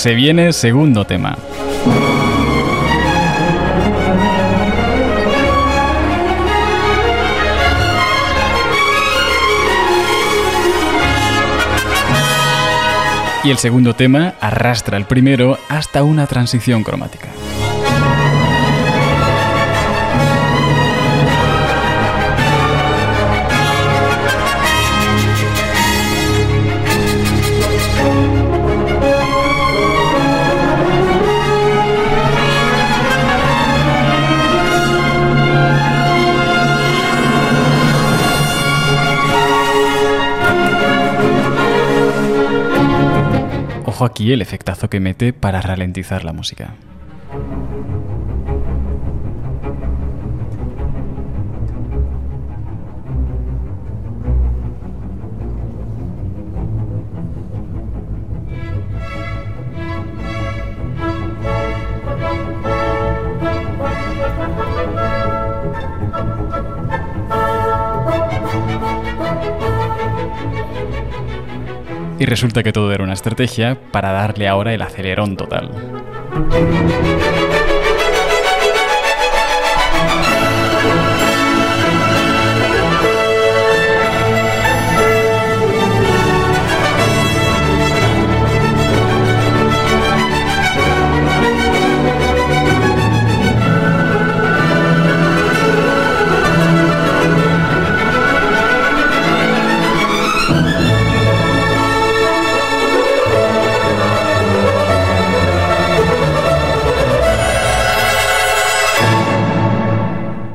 Se 0.01 0.15
viene 0.15 0.55
segundo 0.55 1.05
tema. 1.05 1.37
Y 13.45 13.51
el 13.51 13.59
segundo 13.59 13.95
tema 13.95 14.37
arrastra 14.41 14.97
el 14.97 15.05
primero 15.05 15.59
hasta 15.69 16.03
una 16.03 16.27
transición 16.27 16.83
cromática. 16.83 17.29
Aquí 44.03 44.33
el 44.33 44.41
efectazo 44.41 44.89
que 44.89 44.99
mete 44.99 45.35
para 45.35 45.61
ralentizar 45.61 46.25
la 46.25 46.33
música. 46.33 46.75
Resulta 72.31 72.63
que 72.63 72.73
todo 72.73 72.93
era 72.93 73.03
una 73.03 73.15
estrategia 73.15 73.77
para 73.91 74.13
darle 74.13 74.47
ahora 74.47 74.73
el 74.73 74.81
acelerón 74.83 75.37
total. 75.37 75.69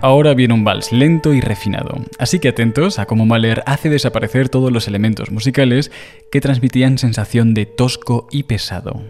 Ahora 0.06 0.36
viene 0.36 0.54
un 0.54 0.64
vals 0.64 0.92
lento 0.92 1.34
y 1.34 1.42
refinado, 1.42 1.96
así 2.20 2.38
que 2.38 2.50
atentos 2.50 3.00
a 3.00 3.08
cómo 3.08 3.26
Mahler 3.26 3.64
hace 3.66 3.90
desaparecer 3.90 4.50
todos 4.50 4.72
los 4.72 4.88
elementos 4.88 5.32
musicales 5.32 5.92
que 6.32 6.42
transmitían 6.42 7.00
sensación 7.00 7.56
de 7.56 7.66
tosco 7.66 8.28
y 8.30 8.44
pesado. 8.44 9.02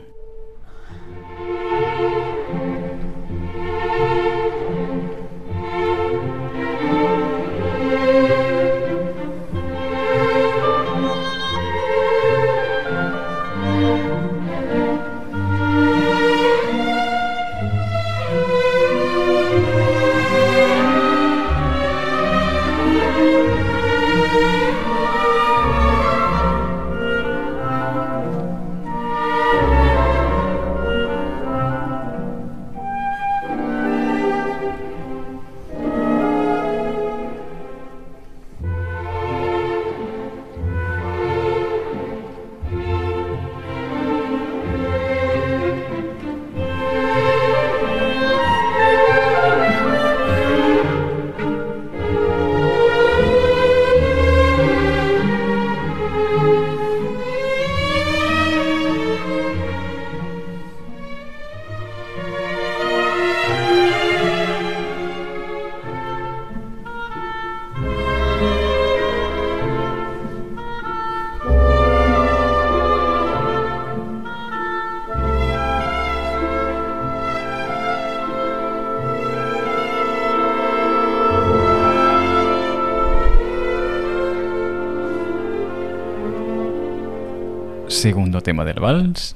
Tema 88.46 88.64
del 88.64 88.80
vals. 88.80 89.36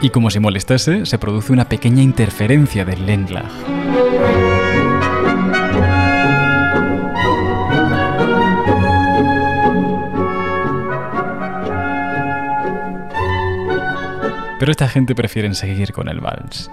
Y 0.00 0.10
como 0.10 0.30
si 0.30 0.40
molestase, 0.40 1.04
se 1.04 1.18
produce 1.18 1.52
una 1.52 1.68
pequeña 1.68 2.02
interferencia 2.02 2.84
del 2.84 3.04
Lendlag. 3.04 3.75
Pero 14.66 14.72
esta 14.72 14.88
gente 14.88 15.14
prefiere 15.14 15.54
seguir 15.54 15.92
con 15.92 16.08
el 16.08 16.18
vals. 16.18 16.68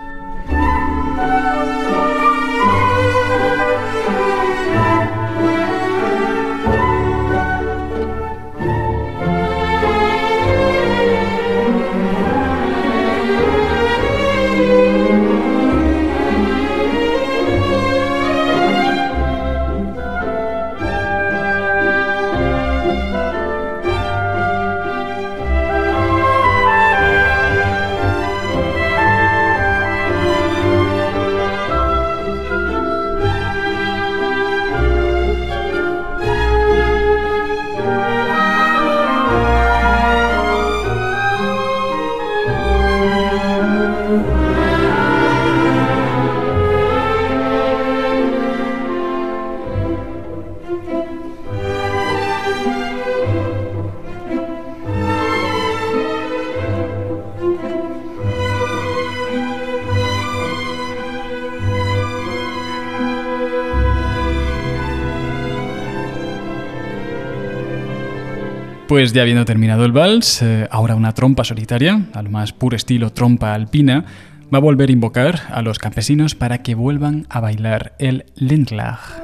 Pues 68.93 69.11
ya 69.11 69.23
habiendo 69.23 69.43
terminado 69.43 69.85
el 69.85 69.91
vals, 69.91 70.43
eh, 70.43 70.67
ahora 70.69 70.93
una 70.93 71.13
trompa 71.13 71.43
solitaria, 71.43 72.05
al 72.13 72.29
más 72.29 72.53
puro 72.53 72.75
estilo 72.75 73.09
trompa 73.09 73.55
alpina, 73.55 74.05
va 74.53 74.59
a 74.59 74.61
volver 74.61 74.89
a 74.89 74.91
invocar 74.91 75.41
a 75.49 75.63
los 75.63 75.79
campesinos 75.79 76.35
para 76.35 76.61
que 76.61 76.75
vuelvan 76.75 77.25
a 77.31 77.39
bailar 77.39 77.95
el 77.97 78.25
Lindlag. 78.35 79.22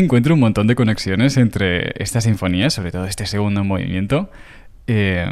Encuentro 0.00 0.34
un 0.34 0.40
montón 0.40 0.66
de 0.66 0.74
conexiones 0.74 1.36
entre 1.36 1.92
esta 2.02 2.20
sinfonía, 2.20 2.70
sobre 2.70 2.92
todo 2.92 3.04
este 3.06 3.26
segundo 3.26 3.64
movimiento, 3.64 4.30
eh, 4.86 5.26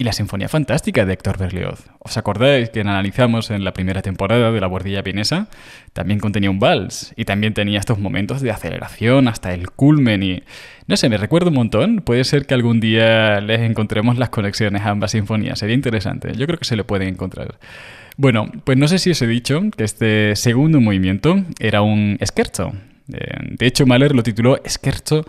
y 0.00 0.04
la 0.04 0.12
Sinfonía 0.12 0.48
Fantástica 0.48 1.04
de 1.04 1.12
Héctor 1.12 1.38
Berlioz. 1.38 1.84
¿Os 1.98 2.16
acordáis 2.16 2.70
que 2.70 2.80
analizamos 2.80 3.50
en 3.50 3.64
la 3.64 3.72
primera 3.72 4.00
temporada 4.00 4.52
de 4.52 4.60
La 4.60 4.68
Guardilla 4.68 5.02
Vienesa? 5.02 5.48
También 5.92 6.20
contenía 6.20 6.50
un 6.50 6.60
vals 6.60 7.12
y 7.16 7.24
también 7.24 7.52
tenía 7.52 7.80
estos 7.80 7.98
momentos 7.98 8.40
de 8.40 8.52
aceleración 8.52 9.26
hasta 9.26 9.52
el 9.52 9.70
culmen 9.72 10.22
y... 10.22 10.42
No 10.86 10.96
sé, 10.96 11.08
me 11.08 11.18
recuerdo 11.18 11.48
un 11.48 11.56
montón. 11.56 11.96
Puede 11.96 12.22
ser 12.22 12.46
que 12.46 12.54
algún 12.54 12.78
día 12.78 13.40
les 13.40 13.60
encontremos 13.60 14.18
las 14.18 14.30
conexiones 14.30 14.82
a 14.82 14.90
ambas 14.90 15.10
sinfonías. 15.10 15.58
Sería 15.58 15.74
interesante. 15.74 16.32
Yo 16.36 16.46
creo 16.46 16.58
que 16.58 16.64
se 16.64 16.76
le 16.76 16.84
pueden 16.84 17.08
encontrar. 17.08 17.58
Bueno, 18.16 18.50
pues 18.64 18.78
no 18.78 18.86
sé 18.86 18.98
si 18.98 19.10
os 19.10 19.20
he 19.20 19.26
dicho 19.26 19.62
que 19.76 19.82
este 19.82 20.36
segundo 20.36 20.80
movimiento 20.80 21.42
era 21.58 21.82
un 21.82 22.18
scherzo, 22.24 22.72
eh, 23.12 23.36
de 23.42 23.66
hecho, 23.66 23.86
Mahler 23.86 24.14
lo 24.14 24.22
tituló 24.22 24.58
Scherzo 24.66 25.24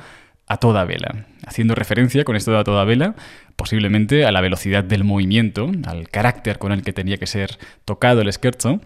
a 0.47 0.57
toda 0.57 0.83
vela, 0.83 1.27
haciendo 1.45 1.75
referencia 1.75 2.23
con 2.23 2.35
esto 2.35 2.51
de 2.51 2.57
a 2.57 2.63
toda 2.63 2.83
vela 2.83 3.15
posiblemente 3.59 4.23
a 4.23 4.31
la 4.31 4.39
velocidad 4.39 4.85
del 4.85 5.03
movimiento, 5.03 5.69
al 5.85 6.07
carácter 6.07 6.57
con 6.59 6.71
el 6.71 6.81
que 6.81 6.93
tenía 6.93 7.17
que 7.17 7.27
ser 7.27 7.59
tocado 7.83 8.21
el 8.21 8.31
scherzo. 8.31 8.79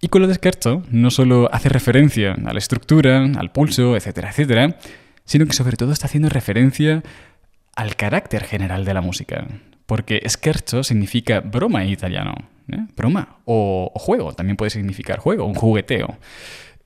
Y 0.00 0.08
con 0.08 0.22
lo 0.22 0.28
de 0.28 0.34
scherzo 0.34 0.84
no 0.90 1.10
solo 1.10 1.52
hace 1.52 1.68
referencia 1.68 2.32
a 2.32 2.52
la 2.52 2.58
estructura, 2.58 3.24
al 3.24 3.50
pulso, 3.50 3.96
etcétera, 3.96 4.30
etcétera, 4.30 4.76
sino 5.24 5.44
que 5.46 5.54
sobre 5.54 5.76
todo 5.76 5.92
está 5.92 6.06
haciendo 6.06 6.28
referencia 6.28 7.02
al 7.74 7.96
carácter 7.96 8.44
general 8.44 8.84
de 8.84 8.94
la 8.94 9.00
música. 9.00 9.46
Porque 9.86 10.22
scherzo 10.28 10.84
significa 10.84 11.40
broma 11.40 11.82
en 11.82 11.90
italiano. 11.90 12.34
¿eh? 12.68 12.86
Broma 12.96 13.38
o, 13.44 13.90
o 13.92 13.98
juego, 13.98 14.32
también 14.34 14.56
puede 14.56 14.70
significar 14.70 15.18
juego, 15.18 15.46
un 15.46 15.54
jugueteo. 15.54 16.16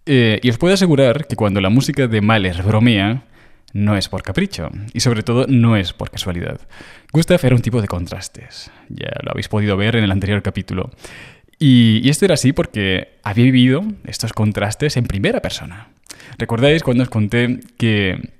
Eh, 0.06 0.38
y 0.42 0.50
os 0.50 0.58
puedo 0.58 0.72
asegurar 0.72 1.26
que 1.26 1.36
cuando 1.36 1.60
la 1.60 1.68
música 1.68 2.06
de 2.06 2.20
Mahler 2.20 2.62
bromea, 2.62 3.24
no 3.72 3.96
es 3.96 4.08
por 4.08 4.22
capricho, 4.22 4.70
y 4.94 5.00
sobre 5.00 5.22
todo 5.22 5.46
no 5.48 5.76
es 5.76 5.92
por 5.92 6.10
casualidad. 6.10 6.60
Gustav 7.12 7.40
era 7.42 7.56
un 7.56 7.62
tipo 7.62 7.82
de 7.82 7.88
contrastes, 7.88 8.70
ya 8.88 9.10
lo 9.22 9.32
habéis 9.32 9.48
podido 9.48 9.76
ver 9.76 9.96
en 9.96 10.04
el 10.04 10.12
anterior 10.12 10.42
capítulo. 10.42 10.90
Y, 11.58 12.00
y 12.04 12.08
esto 12.08 12.24
era 12.24 12.34
así 12.34 12.52
porque 12.52 13.18
había 13.22 13.44
vivido 13.44 13.84
estos 14.04 14.32
contrastes 14.32 14.96
en 14.96 15.06
primera 15.06 15.40
persona. 15.40 15.88
¿Recordáis 16.38 16.82
cuando 16.82 17.02
os 17.02 17.08
conté 17.08 17.60
que 17.76 18.30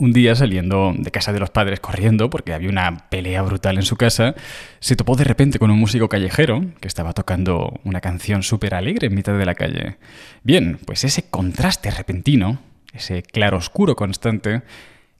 un 0.00 0.12
día 0.12 0.34
saliendo 0.34 0.94
de 0.96 1.10
casa 1.10 1.32
de 1.32 1.38
los 1.38 1.50
padres 1.50 1.78
corriendo, 1.78 2.30
porque 2.30 2.54
había 2.54 2.70
una 2.70 3.10
pelea 3.10 3.42
brutal 3.42 3.76
en 3.76 3.82
su 3.82 3.96
casa, 3.96 4.34
se 4.80 4.96
topó 4.96 5.14
de 5.14 5.24
repente 5.24 5.58
con 5.58 5.70
un 5.70 5.78
músico 5.78 6.08
callejero 6.08 6.64
que 6.80 6.88
estaba 6.88 7.12
tocando 7.12 7.78
una 7.84 8.00
canción 8.00 8.42
súper 8.42 8.74
alegre 8.74 9.08
en 9.08 9.14
mitad 9.14 9.36
de 9.36 9.44
la 9.44 9.54
calle. 9.54 9.98
Bien, 10.42 10.78
pues 10.86 11.04
ese 11.04 11.28
contraste 11.28 11.90
repentino, 11.90 12.60
ese 12.94 13.22
claro-oscuro 13.22 13.94
constante, 13.94 14.62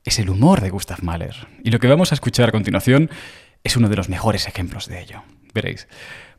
es 0.05 0.19
el 0.19 0.31
humor 0.31 0.63
de 0.63 0.71
Gustav 0.71 1.03
Mahler. 1.03 1.37
Y 1.63 1.71
lo 1.71 1.79
que 1.79 1.87
vamos 1.87 2.13
a 2.13 2.15
escuchar 2.15 2.49
a 2.49 2.53
continuación 2.53 3.11
es 3.63 3.77
uno 3.77 3.91
de 3.91 3.97
los 3.97 4.09
mejores 4.09 4.49
ejemplos 4.49 4.89
de 4.89 5.03
ello. 5.03 5.23
Veréis. 5.53 5.89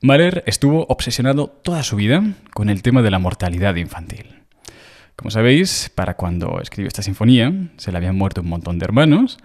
Mahler 0.01 0.43
estuvo 0.47 0.87
obsesionado 0.89 1.47
toda 1.47 1.83
su 1.83 1.95
vida 1.95 2.23
con 2.53 2.69
el 2.69 2.81
tema 2.81 3.03
de 3.03 3.11
la 3.11 3.19
mortalidad 3.19 3.75
infantil. 3.75 4.40
Como 5.15 5.31
sabéis, 5.31 5.91
para 5.93 6.15
cuando 6.15 6.59
escribió 6.61 6.87
esta 6.87 7.03
sinfonía, 7.03 7.53
se 7.77 7.91
le 7.91 7.97
habían 7.97 8.15
muerto 8.15 8.41
un 8.41 8.49
montón 8.49 8.79
de 8.79 8.85
hermanos 8.85 9.37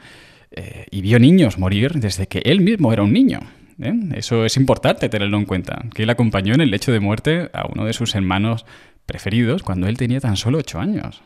eh, 0.51 0.87
y 0.91 1.01
vio 1.03 1.19
niños 1.19 1.59
morir 1.59 1.93
desde 1.95 2.27
que 2.29 2.39
él 2.45 2.61
mismo 2.61 2.93
era 2.93 3.03
un 3.03 3.13
niño. 3.13 3.41
¿eh? 3.81 3.93
Eso 4.15 4.45
es 4.45 4.57
importante 4.57 5.09
tenerlo 5.09 5.37
en 5.37 5.45
cuenta, 5.45 5.85
que 5.95 6.05
él 6.05 6.11
acompañó 6.11 6.55
en 6.55 6.61
el 6.61 6.71
lecho 6.71 6.93
de 6.93 7.01
muerte 7.01 7.51
a 7.53 7.67
uno 7.67 7.85
de 7.85 7.93
sus 7.93 8.15
hermanos 8.15 8.65
preferidos 9.05 9.63
cuando 9.63 9.87
él 9.87 9.97
tenía 9.97 10.21
tan 10.21 10.37
solo 10.37 10.59
ocho 10.59 10.81
años. 10.81 11.23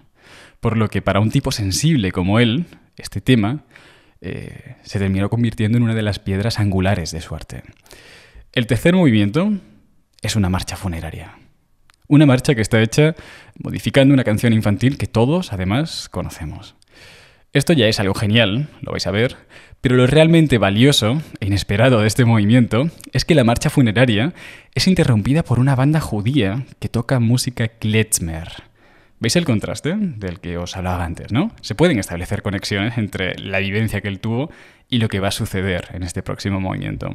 Por 0.61 0.76
lo 0.76 0.88
que 0.88 1.01
para 1.01 1.20
un 1.20 1.30
tipo 1.30 1.53
sensible 1.53 2.12
como 2.12 2.38
él, 2.38 2.66
este 2.97 3.20
tema 3.20 3.64
eh, 4.20 4.76
se 4.82 4.99
terminó 4.99 5.30
convirtiendo 5.30 5.78
en 5.78 5.84
una 5.84 5.95
de 5.95 6.03
las 6.03 6.18
piedras 6.18 6.59
angulares 6.59 7.11
de 7.12 7.20
su 7.20 7.34
arte. 7.34 7.62
El 8.53 8.66
tercer 8.66 8.95
movimiento 8.95 9.53
es 10.22 10.36
una 10.36 10.51
marcha 10.51 10.76
funeraria. 10.76 11.39
Una 12.11 12.27
marcha 12.27 12.57
que 12.57 12.61
está 12.61 12.83
hecha 12.83 13.15
modificando 13.63 14.13
una 14.13 14.25
canción 14.25 14.53
infantil 14.53 14.99
que 14.99 15.07
todos, 15.07 15.53
además, 15.53 16.09
conocemos. 16.09 16.75
Esto 17.53 17.73
ya 17.73 17.87
es 17.87 18.01
algo 18.01 18.15
genial, 18.15 18.69
lo 18.81 18.91
vais 18.91 19.07
a 19.07 19.13
ver, 19.13 19.37
pero 19.81 19.95
lo 19.95 20.09
realmente 20.09 20.59
valioso 20.59 21.23
e 21.39 21.47
inesperado 21.47 22.01
de 22.01 22.09
este 22.09 22.25
movimiento 22.25 22.91
es 23.13 23.25
que 23.25 23.37
la 23.37 23.45
marcha 23.45 23.71
funeraria 23.71 24.35
es 24.75 24.89
interrumpida 24.89 25.45
por 25.45 25.61
una 25.61 25.77
banda 25.77 26.01
judía 26.01 26.65
que 26.81 26.89
toca 26.89 27.21
música 27.21 27.69
klezmer. 27.69 28.65
¿Veis 29.21 29.37
el 29.37 29.45
contraste 29.45 29.95
del 29.97 30.41
que 30.41 30.59
os 30.59 30.77
hablaba 30.77 31.05
antes, 31.05 31.31
no? 31.31 31.53
Se 31.61 31.77
pueden 31.77 32.01
establecer 32.01 32.43
conexiones 32.43 32.99
entre 32.99 33.39
la 33.39 33.61
vivencia 33.61 34.01
que 34.01 34.09
él 34.09 34.19
tuvo 34.19 34.51
y 34.89 34.99
lo 34.99 35.09
que 35.09 35.21
va 35.21 35.29
a 35.29 35.31
suceder 35.31 35.91
en 35.93 36.03
este 36.03 36.25
próximo 36.25 36.59
movimiento. 36.59 37.13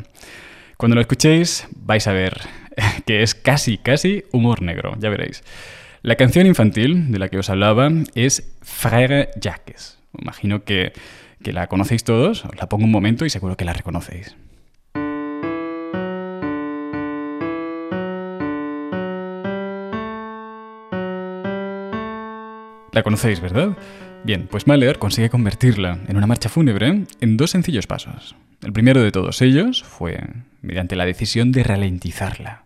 Cuando 0.77 0.95
lo 0.95 1.01
escuchéis 1.01 1.67
vais 1.75 2.07
a 2.07 2.13
ver 2.13 2.39
que 3.05 3.23
es 3.23 3.35
casi, 3.35 3.77
casi 3.77 4.23
humor 4.31 4.61
negro, 4.61 4.95
ya 4.99 5.09
veréis. 5.09 5.43
La 6.01 6.15
canción 6.15 6.45
infantil 6.45 7.11
de 7.11 7.19
la 7.19 7.29
que 7.29 7.39
os 7.39 7.49
hablaba 7.49 7.89
es 8.13 8.55
Frère 8.61 9.29
Jacques. 9.39 9.97
Imagino 10.19 10.63
que, 10.63 10.93
que 11.43 11.51
la 11.51 11.67
conocéis 11.67 12.03
todos, 12.03 12.45
os 12.45 12.55
la 12.57 12.69
pongo 12.69 12.85
un 12.85 12.91
momento 12.91 13.25
y 13.25 13.29
seguro 13.29 13.57
que 13.57 13.65
la 13.65 13.73
reconocéis. 13.73 14.35
La 22.91 23.03
conocéis, 23.03 23.41
¿verdad? 23.41 23.75
Bien, 24.23 24.47
pues 24.49 24.67
Mahler 24.67 24.99
consigue 24.99 25.29
convertirla 25.29 25.99
en 26.07 26.15
una 26.15 26.27
marcha 26.27 26.47
fúnebre 26.47 27.03
en 27.19 27.37
dos 27.37 27.51
sencillos 27.51 27.87
pasos. 27.87 28.35
El 28.65 28.73
primero 28.73 29.03
de 29.03 29.11
todos 29.11 29.43
ellos 29.43 29.83
fue 29.83 30.19
mediante 30.63 30.95
la 30.95 31.05
decisión 31.05 31.51
de 31.51 31.63
ralentizarla. 31.63 32.65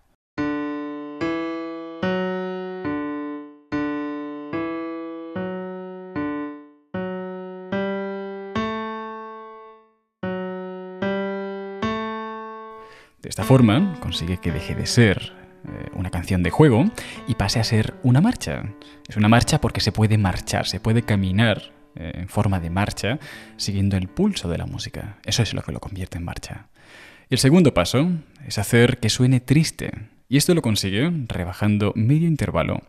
De 13.22 13.28
esta 13.28 13.44
forma, 13.44 13.98
consigue 14.00 14.38
que 14.38 14.54
deje 14.54 14.76
de 14.76 14.86
ser 14.86 15.34
eh, 15.66 15.90
una 15.96 16.12
canción 16.12 16.44
de 16.44 16.50
juego 16.50 16.86
y 17.28 17.36
pase 17.36 17.60
a 17.60 17.66
ser 17.66 17.96
una 18.04 18.22
marcha. 18.22 18.64
Es 19.10 19.18
una 19.18 19.28
marcha 19.28 19.60
porque 19.60 19.82
se 19.82 19.92
puede 19.92 20.18
marchar, 20.18 20.66
se 20.66 20.80
puede 20.80 21.02
caminar 21.02 21.78
eh, 21.96 22.12
en 22.16 22.30
forma 22.30 22.60
de 22.60 22.70
marcha 22.70 23.20
siguiendo 23.58 23.98
el 23.98 24.08
pulso 24.08 24.50
de 24.50 24.58
la 24.58 24.66
música. 24.66 25.18
Eso 25.26 25.44
es 25.44 25.54
lo 25.54 25.62
que 25.62 25.72
lo 25.72 25.80
convierte 25.80 26.18
en 26.18 26.26
marcha. 26.26 26.68
El 27.30 27.38
segundo 27.38 27.74
paso 27.74 28.10
es 28.48 28.58
hacer 28.58 29.00
que 29.00 29.10
suene 29.10 29.40
triste. 29.40 29.92
Y 30.28 30.38
esto 30.38 30.54
lo 30.54 30.62
consigue 30.62 31.12
rebajando 31.28 31.94
medio 31.96 32.28
intervalo. 32.28 32.82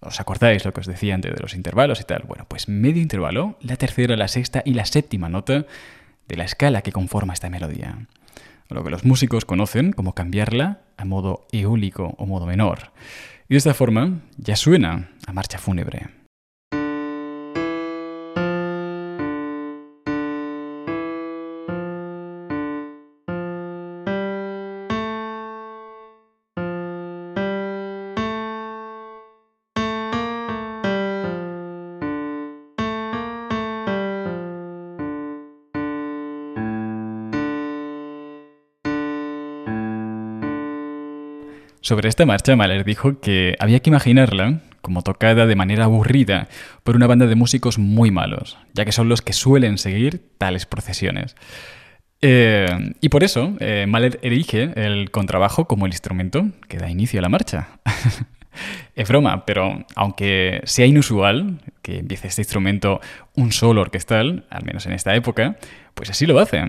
¿Os 0.00 0.20
acordáis 0.20 0.64
lo 0.64 0.72
que 0.72 0.80
os 0.80 0.86
decía 0.86 1.14
antes 1.14 1.34
de 1.34 1.40
los 1.40 1.54
intervalos 1.54 2.00
y 2.00 2.04
tal? 2.04 2.24
Bueno, 2.26 2.44
pues 2.46 2.68
medio 2.68 3.00
intervalo, 3.00 3.58
la 3.60 3.76
tercera, 3.76 4.16
la 4.16 4.28
sexta 4.28 4.62
y 4.64 4.74
la 4.74 4.84
séptima 4.84 5.28
nota 5.28 5.66
de 6.28 6.36
la 6.36 6.44
escala 6.44 6.82
que 6.82 6.92
conforma 6.92 7.32
esta 7.32 7.48
melodía 7.48 8.06
lo 8.74 8.84
que 8.84 8.90
los 8.90 9.04
músicos 9.04 9.44
conocen 9.44 9.92
como 9.92 10.14
cambiarla 10.14 10.80
a 10.96 11.04
modo 11.04 11.46
eólico 11.52 12.14
o 12.18 12.26
modo 12.26 12.46
menor. 12.46 12.92
Y 13.48 13.54
de 13.54 13.58
esta 13.58 13.74
forma 13.74 14.20
ya 14.36 14.56
suena 14.56 15.10
a 15.26 15.32
marcha 15.32 15.58
fúnebre. 15.58 16.23
Sobre 41.84 42.08
esta 42.08 42.24
marcha, 42.24 42.56
Mahler 42.56 42.82
dijo 42.82 43.20
que 43.20 43.56
había 43.60 43.80
que 43.80 43.90
imaginarla 43.90 44.60
como 44.80 45.02
tocada 45.02 45.44
de 45.44 45.54
manera 45.54 45.84
aburrida 45.84 46.48
por 46.82 46.96
una 46.96 47.06
banda 47.06 47.26
de 47.26 47.34
músicos 47.34 47.78
muy 47.78 48.10
malos, 48.10 48.56
ya 48.72 48.86
que 48.86 48.92
son 48.92 49.10
los 49.10 49.20
que 49.20 49.34
suelen 49.34 49.76
seguir 49.76 50.22
tales 50.38 50.64
procesiones. 50.64 51.36
Eh, 52.22 52.94
y 53.02 53.10
por 53.10 53.22
eso, 53.22 53.54
eh, 53.60 53.84
Mahler 53.86 54.18
erige 54.22 54.70
el 54.76 55.10
contrabajo 55.10 55.66
como 55.66 55.84
el 55.84 55.92
instrumento 55.92 56.46
que 56.68 56.78
da 56.78 56.88
inicio 56.88 57.18
a 57.18 57.22
la 57.22 57.28
marcha. 57.28 57.68
es 58.94 59.06
broma, 59.06 59.44
pero 59.44 59.84
aunque 59.94 60.62
sea 60.64 60.86
inusual 60.86 61.60
que 61.82 61.98
empiece 61.98 62.28
este 62.28 62.40
instrumento 62.40 63.02
un 63.34 63.52
solo 63.52 63.82
orquestal, 63.82 64.46
al 64.48 64.64
menos 64.64 64.86
en 64.86 64.94
esta 64.94 65.14
época, 65.14 65.58
pues 65.92 66.08
así 66.08 66.24
lo 66.24 66.38
hace. 66.38 66.64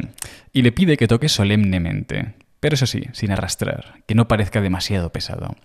Y 0.52 0.62
le 0.62 0.74
pide 0.74 0.98
que 0.98 1.08
toque 1.08 1.30
solemnemente, 1.30 2.34
pero 2.66 2.74
eso 2.74 2.88
sí, 2.88 3.04
sin 3.12 3.30
arrastrar, 3.30 3.94
que 4.08 4.16
no 4.16 4.28
parezca 4.28 4.60
demasiado 4.60 5.12
pesado. 5.12 5.56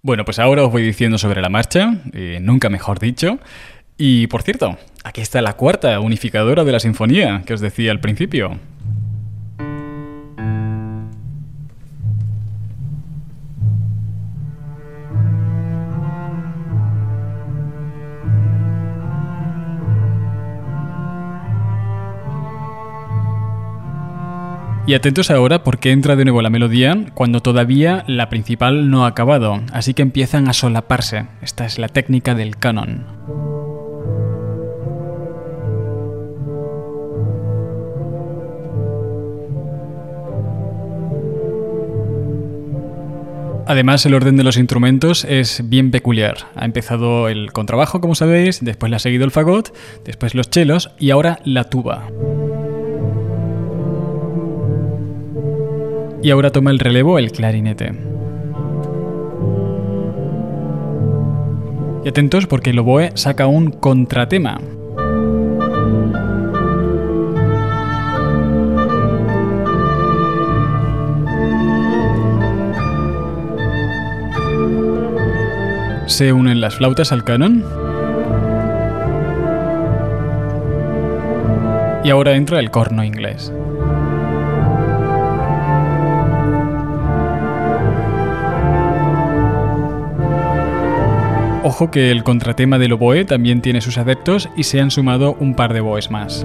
Bueno, 0.00 0.24
pues 0.24 0.38
ahora 0.38 0.64
os 0.64 0.72
voy 0.72 0.82
diciendo 0.82 1.18
sobre 1.18 1.42
la 1.42 1.50
marcha, 1.50 1.98
eh, 2.14 2.38
nunca 2.40 2.70
mejor 2.70 2.98
dicho. 2.98 3.38
Y 3.98 4.26
por 4.28 4.40
cierto, 4.40 4.78
aquí 5.04 5.20
está 5.20 5.42
la 5.42 5.52
cuarta 5.52 6.00
unificadora 6.00 6.64
de 6.64 6.72
la 6.72 6.80
sinfonía 6.80 7.42
que 7.44 7.52
os 7.52 7.60
decía 7.60 7.92
al 7.92 8.00
principio. 8.00 8.58
Y 24.90 24.94
atentos 24.94 25.30
ahora 25.30 25.62
porque 25.62 25.92
entra 25.92 26.16
de 26.16 26.24
nuevo 26.24 26.42
la 26.42 26.50
melodía 26.50 27.06
cuando 27.14 27.40
todavía 27.40 28.02
la 28.08 28.28
principal 28.28 28.90
no 28.90 29.04
ha 29.04 29.06
acabado, 29.06 29.60
así 29.72 29.94
que 29.94 30.02
empiezan 30.02 30.48
a 30.48 30.52
solaparse. 30.52 31.26
Esta 31.42 31.64
es 31.64 31.78
la 31.78 31.86
técnica 31.86 32.34
del 32.34 32.56
canon. 32.56 33.06
Además, 43.68 44.04
el 44.06 44.14
orden 44.14 44.36
de 44.36 44.42
los 44.42 44.56
instrumentos 44.56 45.24
es 45.24 45.62
bien 45.68 45.92
peculiar. 45.92 46.48
Ha 46.56 46.64
empezado 46.64 47.28
el 47.28 47.52
contrabajo, 47.52 48.00
como 48.00 48.16
sabéis, 48.16 48.58
después 48.64 48.90
le 48.90 48.96
ha 48.96 48.98
seguido 48.98 49.24
el 49.24 49.30
fagot, 49.30 49.72
después 50.04 50.34
los 50.34 50.50
chelos 50.50 50.90
y 50.98 51.10
ahora 51.10 51.38
la 51.44 51.70
tuba. 51.70 52.08
Y 56.22 56.30
ahora 56.30 56.50
toma 56.50 56.70
el 56.70 56.78
relevo 56.78 57.18
el 57.18 57.32
clarinete. 57.32 57.92
Y 62.04 62.08
atentos 62.08 62.46
porque 62.46 62.70
el 62.70 62.78
oboe 62.78 63.12
saca 63.14 63.46
un 63.46 63.70
contratema. 63.70 64.58
Se 76.06 76.32
unen 76.32 76.60
las 76.60 76.74
flautas 76.74 77.12
al 77.12 77.24
canon. 77.24 77.64
Y 82.02 82.10
ahora 82.10 82.34
entra 82.34 82.60
el 82.60 82.70
corno 82.70 83.04
inglés. 83.04 83.52
Ojo 91.70 91.92
que 91.92 92.10
el 92.10 92.24
contratema 92.24 92.80
del 92.80 92.94
oboe 92.94 93.24
también 93.24 93.62
tiene 93.62 93.80
sus 93.80 93.96
adeptos 93.96 94.48
y 94.56 94.64
se 94.64 94.80
han 94.80 94.90
sumado 94.90 95.36
un 95.38 95.54
par 95.54 95.72
de 95.72 95.80
boes 95.80 96.10
más. 96.10 96.44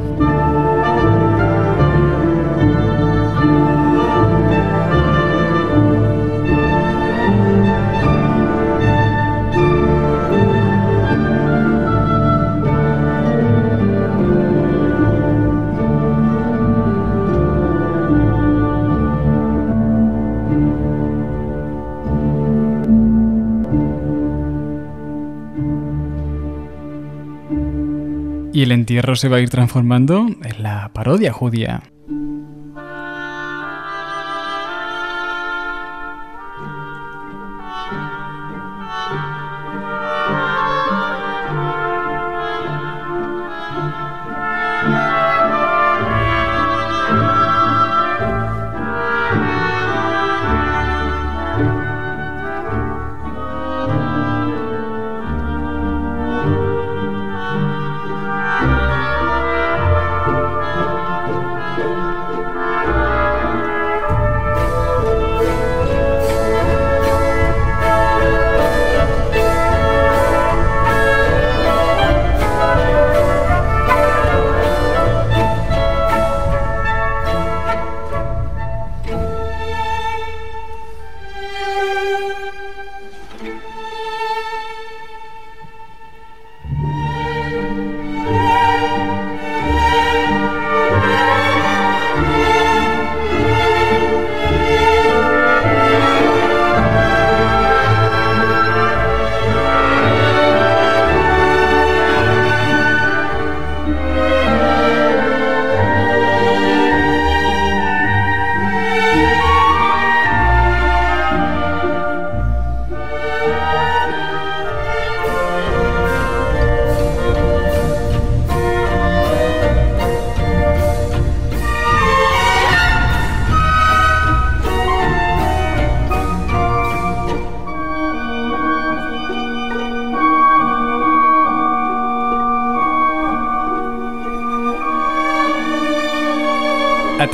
Entierro 28.85 29.15
se 29.15 29.29
va 29.29 29.37
a 29.37 29.41
ir 29.41 29.49
transformando 29.49 30.27
en 30.43 30.61
la 30.61 30.91
parodia 30.93 31.33
judía. 31.33 31.94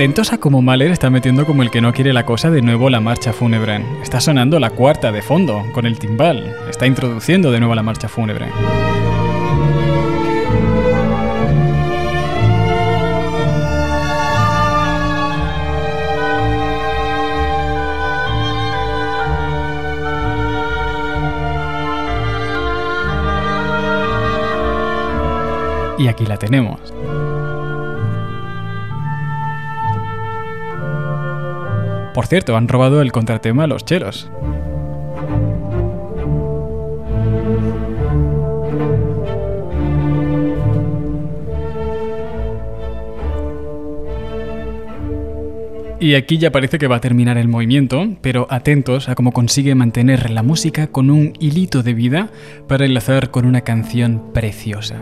Atentos 0.01 0.33
a 0.33 0.39
cómo 0.39 0.63
Mahler 0.63 0.89
está 0.89 1.11
metiendo 1.11 1.45
como 1.45 1.61
el 1.61 1.69
que 1.69 1.79
no 1.79 1.93
quiere 1.93 2.11
la 2.11 2.25
cosa 2.25 2.49
de 2.49 2.63
nuevo 2.63 2.89
la 2.89 2.99
marcha 2.99 3.33
fúnebre. 3.33 3.85
Está 4.01 4.19
sonando 4.19 4.59
la 4.59 4.71
cuarta 4.71 5.11
de 5.11 5.21
fondo, 5.21 5.63
con 5.73 5.85
el 5.85 5.99
timbal. 5.99 6.57
Está 6.67 6.87
introduciendo 6.87 7.51
de 7.51 7.59
nuevo 7.59 7.75
la 7.75 7.83
marcha 7.83 8.09
fúnebre. 8.09 8.47
Y 25.99 26.07
aquí 26.07 26.25
la 26.25 26.37
tenemos. 26.37 26.91
Por 32.13 32.27
cierto, 32.27 32.57
han 32.57 32.67
robado 32.67 33.01
el 33.01 33.11
contratema 33.11 33.63
a 33.63 33.67
los 33.67 33.85
chelos. 33.85 34.29
Y 46.01 46.15
aquí 46.15 46.39
ya 46.39 46.51
parece 46.51 46.79
que 46.79 46.87
va 46.87 46.95
a 46.95 46.99
terminar 46.99 47.37
el 47.37 47.47
movimiento, 47.47 48.07
pero 48.21 48.47
atentos 48.49 49.07
a 49.07 49.13
cómo 49.13 49.33
consigue 49.33 49.75
mantener 49.75 50.31
la 50.31 50.41
música 50.41 50.87
con 50.87 51.11
un 51.11 51.33
hilito 51.39 51.83
de 51.83 51.93
vida 51.93 52.31
para 52.67 52.85
enlazar 52.85 53.29
con 53.29 53.45
una 53.45 53.61
canción 53.61 54.33
preciosa. 54.33 54.95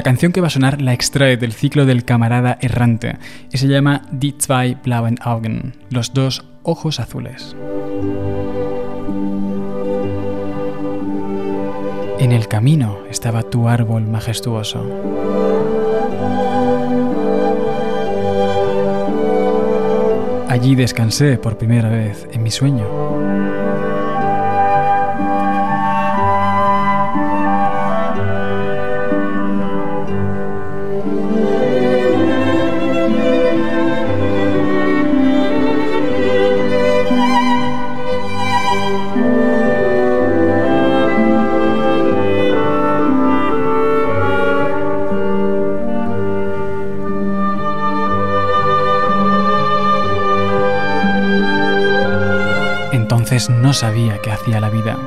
La 0.00 0.04
canción 0.04 0.32
que 0.32 0.40
va 0.40 0.46
a 0.46 0.50
sonar 0.50 0.80
la 0.80 0.94
extrae 0.94 1.36
del 1.36 1.52
ciclo 1.52 1.84
del 1.84 2.06
camarada 2.06 2.56
errante 2.62 3.18
y 3.52 3.58
se 3.58 3.68
llama 3.68 4.00
Die 4.10 4.34
zwei 4.38 4.74
blauen 4.82 5.18
Augen, 5.20 5.74
los 5.90 6.14
dos 6.14 6.42
ojos 6.62 7.00
azules. 7.00 7.54
En 12.18 12.32
el 12.32 12.48
camino 12.48 13.00
estaba 13.10 13.42
tu 13.42 13.68
árbol 13.68 14.06
majestuoso. 14.06 14.86
Allí 20.48 20.76
descansé 20.76 21.36
por 21.36 21.58
primera 21.58 21.90
vez 21.90 22.26
en 22.32 22.42
mi 22.42 22.50
sueño. 22.50 23.59
No 53.48 53.72
sabía 53.72 54.18
qué 54.20 54.32
hacía 54.32 54.60
la 54.60 54.68
vida. 54.68 54.98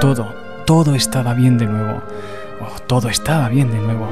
Todo, 0.00 0.34
todo 0.64 0.94
estaba 0.94 1.34
bien 1.34 1.58
de 1.58 1.66
nuevo. 1.66 2.02
Oh, 2.60 2.80
todo 2.86 3.08
estaba 3.08 3.48
bien 3.48 3.70
de 3.70 3.78
nuevo. 3.78 4.08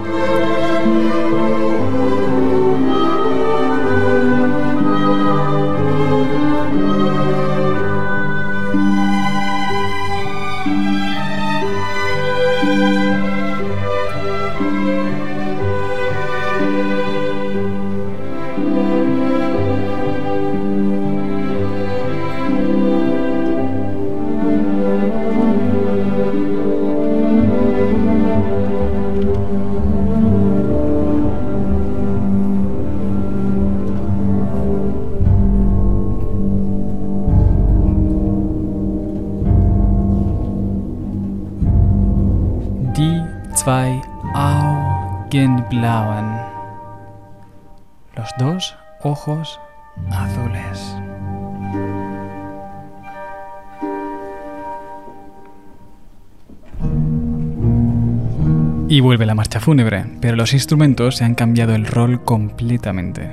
Fúnebre, 59.60 60.04
pero 60.20 60.36
los 60.36 60.52
instrumentos 60.52 61.16
se 61.16 61.24
han 61.24 61.34
cambiado 61.34 61.74
el 61.74 61.86
rol 61.86 62.24
completamente. 62.24 63.30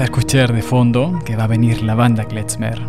A 0.00 0.04
escuchar 0.04 0.52
de 0.54 0.62
fondo 0.62 1.18
que 1.26 1.36
va 1.36 1.44
a 1.44 1.46
venir 1.46 1.82
la 1.82 1.94
banda 1.94 2.24
Kletzmer. 2.24 2.80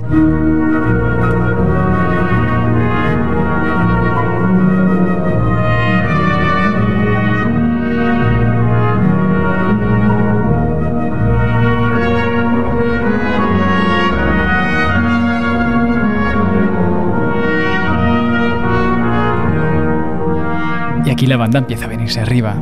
Y 21.03 21.09
aquí 21.09 21.25
la 21.25 21.35
banda 21.35 21.59
empieza 21.59 21.85
a 21.85 21.87
venirse 21.89 22.21
arriba. 22.21 22.55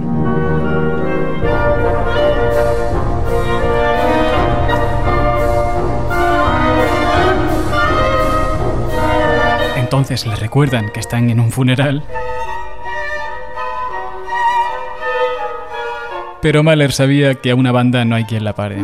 Entonces 10.00 10.26
le 10.26 10.36
recuerdan 10.38 10.92
que 10.94 11.02
están 11.02 11.30
en 11.30 11.42
un 11.42 11.52
funeral. 11.52 12.04
Pero 16.42 16.64
Mahler 16.64 16.94
sabía 16.94 17.36
que 17.36 17.52
a 17.52 17.56
una 17.56 17.74
banda 17.74 18.06
no 18.06 18.16
hay 18.16 18.24
quien 18.24 18.46
la 18.46 18.56
pare. 18.56 18.78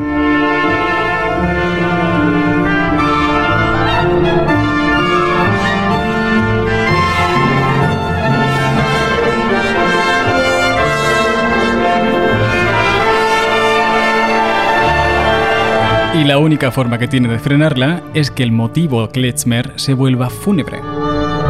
Y 16.13 16.24
la 16.26 16.39
única 16.39 16.72
forma 16.72 16.97
que 16.97 17.07
tiene 17.07 17.30
de 17.30 17.39
frenarla 17.39 18.03
es 18.13 18.32
que 18.32 18.43
el 18.43 18.51
motivo 18.51 19.07
Kletzmer 19.07 19.72
se 19.78 19.93
vuelva 19.93 20.30
fúnebre. 20.30 20.82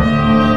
Y 0.06 0.55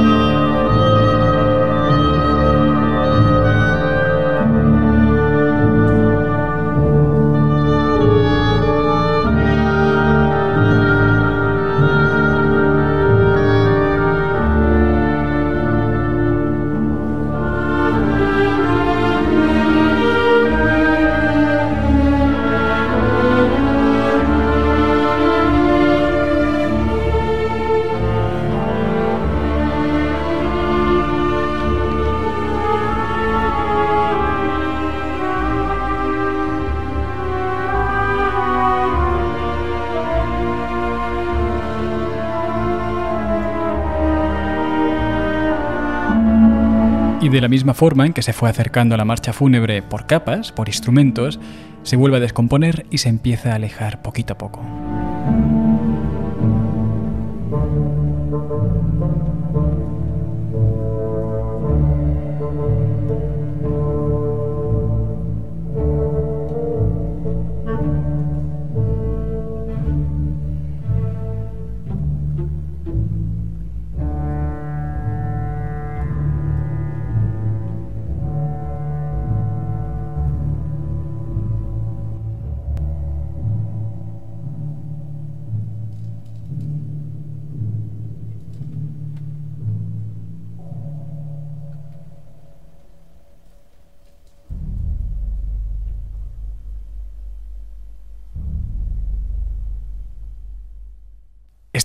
de 47.38 47.42
la 47.42 47.48
misma 47.48 47.72
forma 47.72 48.04
en 48.04 48.12
que 48.12 48.22
se 48.22 48.32
fue 48.32 48.50
acercando 48.50 48.96
a 48.96 48.98
la 48.98 49.04
marcha 49.04 49.32
fúnebre 49.32 49.80
por 49.80 50.06
capas, 50.06 50.50
por 50.50 50.68
instrumentos, 50.68 51.38
se 51.84 51.94
vuelve 51.94 52.16
a 52.16 52.20
descomponer 52.20 52.84
y 52.90 52.98
se 52.98 53.08
empieza 53.08 53.52
a 53.52 53.54
alejar 53.54 54.02
poquito 54.02 54.32
a 54.32 54.38
poco. 54.38 54.60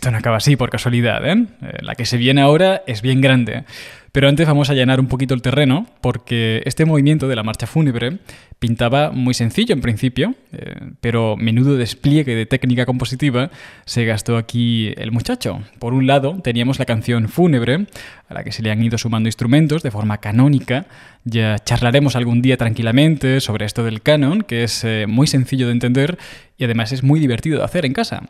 Esto 0.04 0.12
no 0.12 0.18
acaba 0.18 0.36
así 0.36 0.58
por 0.58 0.70
casualidad, 0.70 1.26
¿eh? 1.26 1.46
¿eh? 1.62 1.78
La 1.80 1.96
que 1.96 2.06
se 2.06 2.18
viene 2.18 2.42
ahora 2.42 2.84
es 2.88 3.02
bien 3.02 3.22
grande. 3.22 3.64
Pero 4.12 4.28
antes 4.28 4.46
vamos 4.46 4.70
a 4.70 4.74
llenar 4.74 5.00
un 5.00 5.08
poquito 5.08 5.34
el 5.34 5.42
terreno 5.42 5.88
porque 6.02 6.62
este 6.66 6.84
movimiento 6.84 7.30
de 7.30 7.38
la 7.38 7.44
marcha 7.44 7.68
fúnebre 7.68 8.18
pintaba 8.60 9.12
muy 9.12 9.34
sencillo 9.34 9.74
en 9.74 9.80
principio, 9.80 10.36
eh, 10.52 10.76
pero 11.00 11.38
menudo 11.38 11.78
despliegue 11.78 12.36
de 12.36 12.46
técnica 12.46 12.86
compositiva 12.86 13.50
se 13.86 14.04
gastó 14.04 14.36
aquí 14.36 14.94
el 14.98 15.14
muchacho. 15.14 15.62
Por 15.80 15.94
un 15.94 16.06
lado 16.06 16.38
teníamos 16.44 16.80
la 16.80 16.86
canción 16.86 17.30
fúnebre, 17.30 17.86
a 18.28 18.34
la 18.34 18.44
que 18.44 18.52
se 18.52 18.62
le 18.62 18.72
han 18.72 18.84
ido 18.84 18.98
sumando 18.98 19.30
instrumentos 19.30 19.84
de 19.84 19.92
forma 19.92 20.18
canónica. 20.18 20.86
Ya 21.24 21.60
charlaremos 21.60 22.18
algún 22.18 22.42
día 22.42 22.58
tranquilamente 22.58 23.40
sobre 23.40 23.66
esto 23.66 23.86
del 23.86 24.02
canon, 24.02 24.42
que 24.42 24.66
es 24.66 24.84
eh, 24.84 25.06
muy 25.08 25.28
sencillo 25.28 25.68
de 25.68 25.72
entender 25.72 26.18
y 26.58 26.66
además 26.66 26.92
es 26.92 27.04
muy 27.04 27.22
divertido 27.22 27.60
de 27.60 27.64
hacer 27.64 27.86
en 27.86 27.94
casa. 27.94 28.24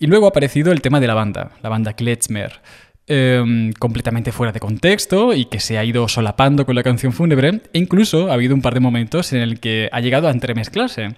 Y 0.00 0.08
luego 0.08 0.26
ha 0.26 0.30
aparecido 0.30 0.72
el 0.72 0.80
tema 0.80 0.98
de 0.98 1.06
la 1.06 1.14
banda, 1.14 1.52
la 1.62 1.68
banda 1.68 1.92
Kletzmer. 1.92 2.60
Em, 3.12 3.72
completamente 3.72 4.30
fuera 4.30 4.52
de 4.52 4.60
contexto 4.60 5.34
y 5.34 5.46
que 5.46 5.58
se 5.58 5.78
ha 5.78 5.84
ido 5.84 6.06
solapando 6.06 6.64
con 6.64 6.76
la 6.76 6.84
canción 6.84 7.12
fúnebre, 7.12 7.60
e 7.72 7.78
incluso 7.80 8.30
ha 8.30 8.34
habido 8.34 8.54
un 8.54 8.62
par 8.62 8.72
de 8.72 8.78
momentos 8.78 9.32
en 9.32 9.40
el 9.40 9.58
que 9.58 9.88
ha 9.90 10.00
llegado 10.00 10.28
a 10.28 10.30
entremezclarse. 10.30 11.16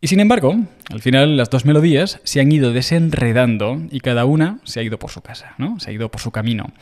Y 0.00 0.06
sin 0.06 0.18
embargo, 0.18 0.56
al 0.90 1.02
final 1.02 1.36
las 1.36 1.50
dos 1.50 1.66
melodías 1.66 2.20
se 2.24 2.40
han 2.40 2.50
ido 2.50 2.72
desenredando 2.72 3.82
y 3.90 4.00
cada 4.00 4.24
una 4.24 4.60
se 4.64 4.80
ha 4.80 4.82
ido 4.82 4.98
por 4.98 5.10
su 5.10 5.20
casa, 5.20 5.54
¿no? 5.58 5.78
Se 5.78 5.90
ha 5.90 5.92
ido 5.92 6.10
por 6.10 6.22
su 6.22 6.30
camino. 6.30 6.72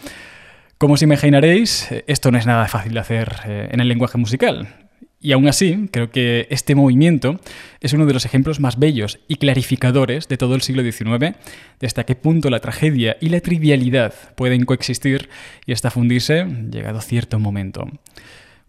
Como 0.78 0.94
os 0.94 1.02
imaginaréis, 1.02 1.88
esto 2.06 2.30
no 2.30 2.38
es 2.38 2.46
nada 2.46 2.68
fácil 2.68 2.94
de 2.94 3.00
hacer 3.00 3.32
eh, 3.44 3.68
en 3.72 3.80
el 3.80 3.88
lenguaje 3.88 4.18
musical. 4.18 4.87
Y 5.20 5.32
aún 5.32 5.48
así, 5.48 5.88
creo 5.90 6.10
que 6.10 6.46
este 6.50 6.76
movimiento 6.76 7.40
es 7.80 7.92
uno 7.92 8.06
de 8.06 8.12
los 8.12 8.24
ejemplos 8.24 8.60
más 8.60 8.78
bellos 8.78 9.18
y 9.26 9.36
clarificadores 9.36 10.28
de 10.28 10.36
todo 10.36 10.54
el 10.54 10.62
siglo 10.62 10.82
XIX, 10.82 11.34
de 11.80 11.86
hasta 11.86 12.04
qué 12.04 12.14
punto 12.14 12.50
la 12.50 12.60
tragedia 12.60 13.16
y 13.20 13.28
la 13.30 13.40
trivialidad 13.40 14.14
pueden 14.36 14.64
coexistir 14.64 15.28
y 15.66 15.72
hasta 15.72 15.90
fundirse 15.90 16.46
llegado 16.70 17.00
cierto 17.00 17.40
momento. 17.40 17.88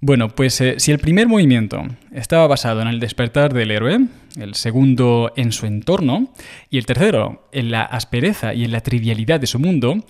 Bueno, 0.02 0.30
pues 0.30 0.60
eh, 0.62 0.76
si 0.78 0.92
el 0.92 1.00
primer 1.00 1.28
movimiento 1.28 1.84
estaba 2.14 2.48
basado 2.48 2.82
en 2.82 2.88
el 2.88 3.02
despertar 3.02 3.54
del 3.54 3.70
héroe, 3.70 4.00
el 4.40 4.56
segundo 4.56 5.34
en 5.36 5.52
su 5.52 5.66
entorno 5.66 6.34
y 6.70 6.78
el 6.78 6.86
tercero 6.86 7.50
en 7.52 7.70
la 7.70 7.84
aspereza 7.84 8.54
y 8.54 8.64
en 8.64 8.72
la 8.72 8.80
trivialidad 8.80 9.42
de 9.42 9.48
su 9.48 9.60
mundo, 9.60 10.06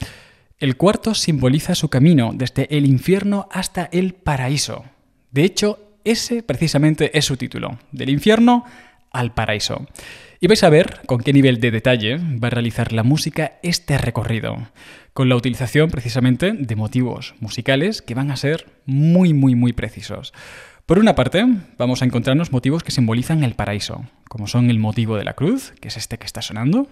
el 0.60 0.78
cuarto 0.78 1.16
simboliza 1.16 1.74
su 1.74 1.90
camino 1.90 2.32
desde 2.36 2.68
el 2.78 2.86
infierno 2.86 3.50
hasta 3.52 3.90
el 3.92 4.14
paraíso. 4.14 4.86
De 5.32 5.44
hecho, 5.44 5.89
ese 6.04 6.44
precisamente 6.44 7.18
es 7.18 7.26
su 7.26 7.38
título, 7.38 7.80
del 7.92 8.10
infierno 8.10 8.66
al 9.12 9.34
paraíso. 9.34 9.86
Y 10.40 10.48
vais 10.48 10.64
a 10.64 10.70
ver 10.70 11.02
con 11.06 11.20
qué 11.22 11.34
nivel 11.34 11.60
de 11.60 11.72
detalle 11.72 12.18
va 12.18 12.48
a 12.48 12.52
realizar 12.52 12.94
la 12.94 13.04
música 13.04 13.60
este 13.62 13.98
recorrido, 13.98 14.70
con 15.14 15.28
la 15.28 15.36
utilización 15.36 15.90
precisamente 15.90 16.54
de 16.54 16.76
motivos 16.76 17.36
musicales 17.40 18.02
que 18.02 18.16
van 18.16 18.32
a 18.32 18.38
ser 18.38 18.68
muy, 18.86 19.34
muy, 19.34 19.56
muy 19.56 19.74
precisos. 19.74 20.34
Por 20.86 20.98
una 20.98 21.14
parte, 21.14 21.46
vamos 21.78 22.02
a 22.02 22.06
encontrarnos 22.06 22.52
motivos 22.52 22.84
que 22.84 22.92
simbolizan 22.92 23.44
el 23.44 23.54
paraíso, 23.54 24.06
como 24.28 24.48
son 24.48 24.70
el 24.70 24.80
motivo 24.80 25.18
de 25.18 25.24
la 25.24 25.34
cruz, 25.34 25.74
que 25.82 25.90
es 25.90 25.98
este 25.98 26.18
que 26.18 26.26
está 26.26 26.42
sonando. 26.42 26.88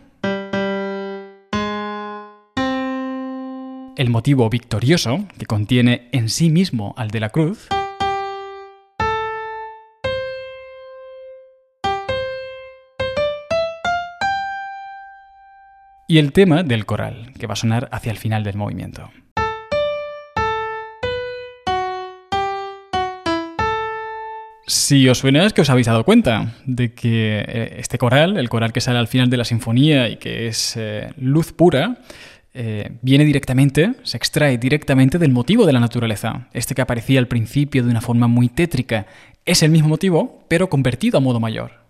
El 3.96 4.10
motivo 4.12 4.50
victorioso, 4.50 5.26
que 5.40 5.48
contiene 5.48 6.10
en 6.12 6.30
sí 6.30 6.52
mismo 6.52 6.94
al 6.96 7.10
de 7.10 7.20
la 7.22 7.30
cruz. 7.30 7.70
Y 16.08 16.20
el 16.20 16.32
tema 16.32 16.64
del 16.64 16.86
coral, 16.86 17.34
que 17.38 17.48
va 17.48 17.54
a 17.54 17.58
sonar 17.58 17.90
hacia 17.92 18.12
el 18.12 18.18
final 18.18 18.44
del 18.44 18.56
movimiento. 18.56 19.12
Si 24.66 25.08
os 25.08 25.20
suena 25.20 25.46
es 25.46 25.54
que 25.54 25.62
os 25.62 25.70
habéis 25.70 25.88
dado 25.88 26.04
cuenta 26.04 26.54
de 26.66 26.94
que 26.94 27.40
eh, 27.40 27.76
este 27.80 27.98
coral, 27.98 28.38
el 28.38 28.50
coral 28.50 28.74
que 28.74 28.82
sale 28.82 29.00
al 29.00 29.08
final 29.08 29.30
de 29.30 29.38
la 29.38 29.46
sinfonía 29.46 30.10
y 30.10 30.18
que 30.18 30.48
es 30.48 30.76
eh, 30.76 31.10
luz 31.18 31.54
pura, 31.54 32.00
eh, 32.54 32.92
viene 33.02 33.24
directamente, 33.24 33.94
se 34.04 34.18
extrae 34.18 34.58
directamente 34.58 35.20
del 35.20 35.32
motivo 35.32 35.66
de 35.66 35.74
la 35.74 35.80
naturaleza. 35.80 36.48
Este 36.54 36.76
que 36.76 36.82
aparecía 36.82 37.20
al 37.20 37.28
principio 37.28 37.84
de 37.84 37.92
una 37.92 38.02
forma 38.02 38.28
muy 38.28 38.50
tétrica 38.50 39.08
es 39.46 39.64
el 39.64 39.72
mismo 39.72 39.88
motivo, 39.88 40.44
pero 40.50 40.70
convertido 40.70 41.18
a 41.18 41.22
modo 41.22 41.40
mayor. 41.40 41.87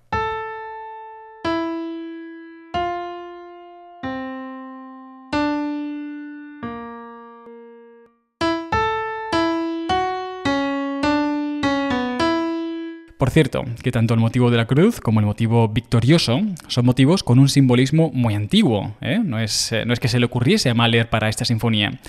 Por 13.27 13.33
cierto, 13.33 13.65
que 13.83 13.91
tanto 13.91 14.13
el 14.13 14.21
motivo 14.21 14.49
de 14.49 14.55
la 14.55 14.67
cruz 14.67 15.01
como 15.01 15.19
el 15.19 15.25
motivo 15.25 15.67
victorioso 15.67 16.43
son 16.69 16.85
motivos 16.85 17.23
con 17.23 17.39
un 17.39 17.49
simbolismo 17.49 18.09
muy 18.13 18.35
antiguo. 18.35 18.95
¿eh? 19.01 19.19
No, 19.21 19.37
es, 19.37 19.73
eh, 19.73 19.83
no 19.83 19.91
es 19.91 19.99
que 19.99 20.07
se 20.07 20.17
le 20.17 20.27
ocurriese 20.27 20.69
a 20.69 20.73
Mahler 20.73 21.09
para 21.09 21.27
esta 21.27 21.43
sinfonía. 21.43 21.99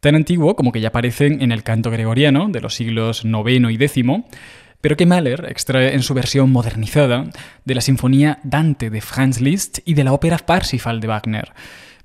Tan 0.00 0.16
antiguo 0.16 0.56
como 0.56 0.70
que 0.70 0.82
ya 0.82 0.88
aparecen 0.88 1.40
en 1.40 1.50
el 1.50 1.62
canto 1.62 1.90
gregoriano 1.90 2.50
de 2.50 2.60
los 2.60 2.74
siglos 2.74 3.24
IX 3.24 3.70
y 3.70 3.82
X, 3.82 4.04
pero 4.82 4.98
que 4.98 5.06
Mahler 5.06 5.46
extrae 5.48 5.94
en 5.94 6.02
su 6.02 6.12
versión 6.12 6.52
modernizada 6.52 7.24
de 7.64 7.74
la 7.74 7.80
sinfonía 7.80 8.38
Dante 8.42 8.90
de 8.90 9.00
Franz 9.00 9.40
Liszt 9.40 9.78
y 9.86 9.94
de 9.94 10.04
la 10.04 10.12
ópera 10.12 10.36
Parsifal 10.36 11.00
de 11.00 11.06
Wagner. 11.06 11.52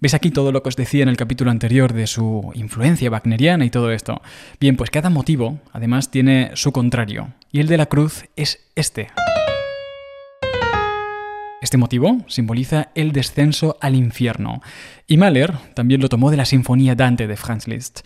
¿Ves 0.01 0.13
aquí 0.13 0.29
todo 0.29 0.51
lo 0.51 0.61
que 0.61 0.69
os 0.69 0.75
decía 0.75 1.03
en 1.03 1.09
el 1.09 1.15
capítulo 1.15 1.51
anterior 1.51 1.93
de 1.93 2.05
su 2.05 2.51
influencia 2.53 3.09
wagneriana 3.09 3.63
y 3.63 3.69
todo 3.69 3.91
esto? 3.91 4.21
Bien, 4.59 4.75
pues 4.75 4.89
cada 4.89 5.09
motivo, 5.09 5.59
además, 5.71 6.11
tiene 6.11 6.51
su 6.55 6.73
contrario, 6.73 7.33
y 7.51 7.61
el 7.61 7.67
de 7.67 7.77
la 7.77 7.85
cruz 7.85 8.25
es 8.35 8.59
este. 8.75 9.07
Este 11.61 11.77
motivo 11.77 12.17
simboliza 12.27 12.89
el 12.93 13.13
descenso 13.13 13.77
al 13.79 13.95
infierno, 13.95 14.61
y 15.07 15.15
Mahler 15.15 15.53
también 15.73 16.01
lo 16.01 16.09
tomó 16.09 16.29
de 16.29 16.37
la 16.37 16.45
Sinfonía 16.45 16.95
Dante 16.95 17.25
de 17.25 17.37
Franz 17.37 17.67
Liszt. 17.67 18.01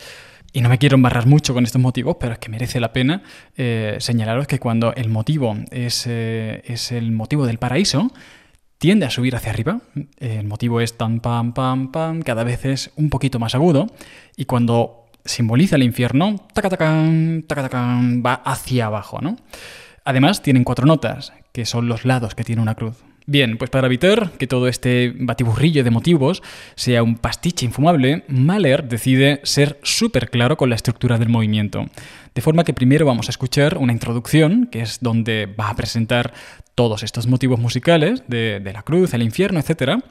Y 0.52 0.62
no 0.62 0.70
me 0.70 0.80
quiero 0.80 0.96
embarrar 0.96 1.28
mucho 1.28 1.54
con 1.54 1.64
estos 1.64 1.82
motivos, 1.82 2.18
pero 2.20 2.34
es 2.34 2.40
que 2.40 2.50
merece 2.50 2.80
la 2.80 2.92
pena 2.92 3.22
eh, 3.56 3.98
señalaros 4.00 4.48
que 4.48 4.58
cuando 4.58 4.94
el 4.96 5.10
motivo 5.10 5.56
es, 5.70 6.06
eh, 6.08 6.64
es 6.66 6.92
el 6.92 7.12
motivo 7.12 7.46
del 7.46 7.60
paraíso, 7.60 8.12
tiende 8.80 9.06
a 9.06 9.12
subir 9.12 9.36
hacia 9.36 9.52
arriba. 9.52 9.82
El 10.18 10.48
motivo 10.48 10.82
es 10.82 10.98
tan 10.98 11.20
pam 11.20 11.54
pam 11.54 11.92
pam, 11.92 12.22
cada 12.24 12.44
vez 12.44 12.66
es 12.66 12.92
un 12.96 13.10
poquito 13.10 13.38
más 13.38 13.54
agudo 13.54 13.88
y 14.36 14.46
cuando 14.46 15.06
simboliza 15.24 15.76
el 15.76 15.84
infierno, 15.84 16.48
tacatacan, 16.54 17.44
tacatacan, 17.46 18.24
va 18.26 18.34
hacia 18.34 18.88
abajo, 18.88 19.20
¿no? 19.22 19.36
Además, 20.06 20.42
tienen 20.42 20.64
cuatro 20.64 20.88
notas, 20.88 21.34
que 21.52 21.66
son 21.66 21.88
los 21.88 22.06
lados 22.06 22.34
que 22.34 22.44
tiene 22.44 22.62
una 22.62 22.74
cruz. 22.74 23.04
Bien, 23.28 23.58
pues 23.58 23.70
para 23.70 23.86
evitar 23.86 24.32
que 24.40 24.48
todo 24.48 24.68
este 24.68 25.14
batiburrillo 25.16 25.84
de 25.84 25.92
motivos 25.92 26.42
sea 26.74 27.04
un 27.04 27.16
pastiche 27.16 27.64
infumable, 27.64 28.24
Mahler 28.28 28.88
decide 28.88 29.40
ser 29.44 29.78
súper 29.84 30.32
claro 30.32 30.58
con 30.58 30.70
la 30.70 30.76
estructura 30.76 31.20
del 31.20 31.30
movimiento. 31.30 31.86
De 32.36 32.42
forma 32.42 32.64
que 32.64 32.74
primero 32.74 33.06
vamos 33.06 33.28
a 33.28 33.32
escuchar 33.32 33.78
una 33.78 33.94
introducción, 33.94 34.68
que 34.68 34.82
es 34.82 35.00
donde 35.02 35.46
va 35.48 35.70
a 35.70 35.76
presentar 35.76 36.34
todos 36.76 37.04
estos 37.04 37.28
motivos 37.28 37.60
musicales 37.60 38.24
de, 38.28 38.62
la 38.74 38.84
cruz, 38.84 39.14
el 39.14 39.22
infierno, 39.22 39.60
etc. 39.60 40.02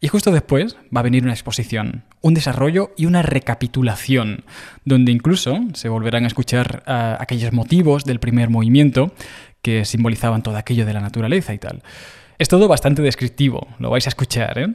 Y 0.00 0.08
justo 0.08 0.32
después 0.32 0.76
va 0.94 1.00
a 1.00 1.02
venir 1.02 1.22
una 1.22 1.32
exposición, 1.32 2.04
un 2.22 2.34
desarrollo 2.34 2.92
y 2.96 3.06
una 3.06 3.22
recapitulación, 3.22 4.44
donde 4.84 5.12
incluso 5.12 5.58
se 5.74 5.88
volverán 5.88 6.24
a 6.24 6.28
escuchar 6.28 6.82
ah, 6.86 7.18
aquellos 7.20 7.52
motivos 7.52 8.04
del 8.04 8.20
primer 8.20 8.48
movimiento 8.48 9.12
que 9.60 9.84
simbolizaban 9.84 10.42
todo 10.42 10.56
aquello 10.56 10.86
de 10.86 10.94
la 10.94 11.00
naturaleza 11.00 11.54
y 11.54 11.58
tal. 11.58 11.82
Es 12.38 12.48
todo 12.48 12.68
bastante 12.68 13.02
descriptivo, 13.02 13.68
lo 13.78 13.90
vais 13.90 14.06
a 14.06 14.10
escuchar. 14.10 14.58
¿eh? 14.58 14.74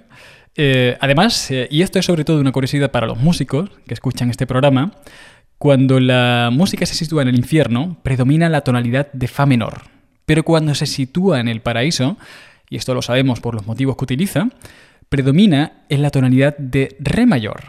Eh, 0.55 0.97
además, 0.99 1.51
eh, 1.51 1.67
y 1.69 1.81
esto 1.81 1.99
es 1.99 2.05
sobre 2.05 2.25
todo 2.25 2.39
una 2.39 2.51
curiosidad 2.51 2.91
para 2.91 3.07
los 3.07 3.17
músicos 3.17 3.69
que 3.87 3.93
escuchan 3.93 4.29
este 4.29 4.47
programa, 4.47 4.93
cuando 5.59 5.99
la 5.99 6.49
música 6.53 6.85
se 6.85 6.95
sitúa 6.95 7.21
en 7.21 7.27
el 7.27 7.35
infierno, 7.35 7.97
predomina 8.01 8.47
la 8.47 8.61
tonalidad 8.61 9.11
de 9.11 9.27
Fa 9.27 9.45
menor. 9.45 9.83
Pero 10.25 10.43
cuando 10.43 10.73
se 10.73 10.85
sitúa 10.85 11.41
en 11.41 11.49
el 11.49 11.61
paraíso, 11.61 12.17
y 12.69 12.77
esto 12.77 12.93
lo 12.93 13.01
sabemos 13.01 13.41
por 13.41 13.55
los 13.55 13.67
motivos 13.67 13.97
que 13.97 14.05
utiliza, 14.05 14.47
predomina 15.09 15.83
en 15.89 16.01
la 16.01 16.11
tonalidad 16.11 16.57
de 16.57 16.95
Re 16.99 17.25
mayor. 17.25 17.61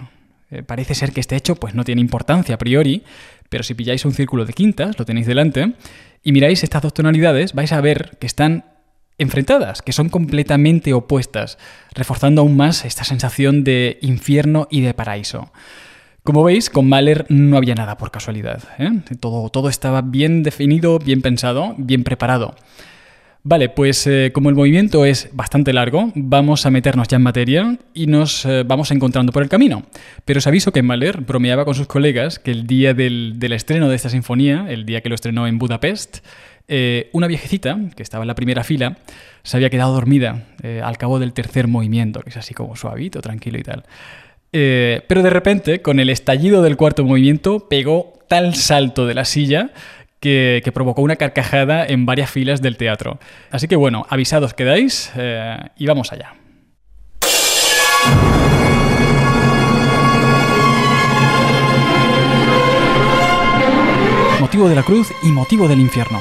parece 0.67 0.95
ser 0.95 1.13
que 1.13 1.21
este 1.21 1.35
hecho 1.35 1.57
pues, 1.57 1.75
no 1.75 1.83
tiene 1.83 2.01
importancia 2.01 2.55
a 2.55 2.59
priori, 2.59 3.03
pero 3.49 3.65
si 3.65 3.75
pilláis 3.75 4.05
un 4.05 4.13
círculo 4.13 4.45
de 4.45 4.53
quintas, 4.53 4.97
lo 4.97 5.05
tenéis 5.05 5.27
delante, 5.27 5.75
y 6.23 6.31
miráis 6.31 6.63
estas 6.63 6.83
dos 6.83 6.95
tonalidades, 6.95 7.55
vais 7.55 7.73
a 7.73 7.81
ver 7.81 8.17
que 8.21 8.27
están 8.27 8.67
enfrentadas, 9.19 9.83
que 9.83 9.93
son 9.93 10.11
completamente 10.11 10.93
opuestas, 10.93 11.59
reforzando 11.93 12.43
aún 12.43 12.57
más 12.57 12.85
esta 12.85 13.03
sensación 13.03 13.65
de 13.65 13.99
infierno 14.01 14.69
y 14.71 14.81
de 14.81 14.95
paraíso. 14.95 15.51
Como 16.23 16.45
veis, 16.45 16.69
con 16.69 16.89
Mahler 16.89 17.25
no 17.31 17.57
había 17.57 17.75
nada 17.75 17.97
por 17.97 18.11
casualidad. 18.11 18.63
¿eh? 18.79 18.91
Todo, 19.21 19.69
estaba 19.69 20.03
bien 20.03 20.43
definido, 20.43 20.99
bien 20.99 21.23
pensado, 21.23 21.75
bien 21.79 22.05
preparado. 22.05 22.55
Vale, 23.43 23.71
pues 23.71 24.07
eh, 24.07 24.33
como 24.35 24.51
el 24.51 24.55
movimiento 24.55 25.07
es 25.07 25.31
bastante 25.33 25.73
largo, 25.73 26.13
vamos 26.15 26.67
a 26.67 26.71
meternos 26.71 27.09
ya 27.09 27.17
en 27.17 27.23
materia 27.23 27.79
y 27.95 28.07
nos 28.07 28.45
eh, 28.45 28.65
vamos 28.67 28.91
encontrando 28.91 29.33
por 29.33 29.43
el 29.43 29.49
camino. 29.49 29.85
Pero 30.27 30.39
os 30.39 30.47
aviso 30.47 30.73
que 30.73 30.83
Mahler 30.83 31.23
bromeaba 31.23 31.65
con 31.65 31.75
sus 31.75 31.87
colegas 31.87 32.39
que 32.39 32.51
el 32.51 32.67
día 32.67 32.93
del, 32.93 33.39
estreno 33.51 33.89
de 33.89 33.97
esta 33.97 34.11
sinfonía, 34.11 34.67
el 34.69 34.85
día 34.85 35.01
que 35.01 35.09
lo 35.09 35.15
estrenó 35.15 35.47
en 35.47 35.59
Budapest, 35.59 36.19
eh, 36.69 37.09
una 37.15 37.29
viejecita, 37.29 37.79
que 37.97 38.03
estaba 38.03 38.25
en 38.25 38.29
la 38.29 38.35
primera 38.35 38.63
fila, 38.63 38.99
se 39.43 39.57
había 39.57 39.71
quedado 39.71 39.95
dormida 39.95 40.45
al 40.85 40.99
cabo 40.99 41.19
del 41.19 41.33
tercer 41.33 41.67
movimiento, 41.67 42.21
que 42.21 42.29
es 42.29 42.37
así 42.37 42.53
como 42.53 42.77
suavito, 42.77 43.23
tranquilo 43.23 43.59
y 43.59 43.63
tal. 43.63 43.85
Eh, 44.53 45.03
pero 45.07 45.23
de 45.23 45.31
repente, 45.31 45.83
con 45.83 46.01
el 46.01 46.11
estallido 46.11 46.63
del 46.63 46.77
cuarto 46.77 47.05
movimiento, 47.05 47.69
pegó 47.69 48.13
tal 48.29 48.55
salto 48.55 49.07
de 49.07 49.15
la 49.15 49.25
silla 49.25 49.71
que, 50.19 50.61
que, 50.65 50.73
provocó 50.73 51.03
una 51.03 51.17
carcajada 51.17 51.87
en 51.87 52.07
varias 52.07 52.31
filas 52.31 52.61
del 52.61 52.77
teatro. 52.77 53.19
Así 53.51 53.69
que 53.69 53.77
bueno, 53.77 54.07
avisados 54.09 54.55
quedáis 54.55 55.13
y 55.77 55.87
vamos 55.87 56.13
allá. 56.13 56.35
Motivo 64.41 64.69
de 64.69 64.75
la 64.75 64.83
cruz 64.83 65.13
y 65.23 65.29
motivo 65.29 65.69
del 65.69 65.81
infierno. 65.81 66.21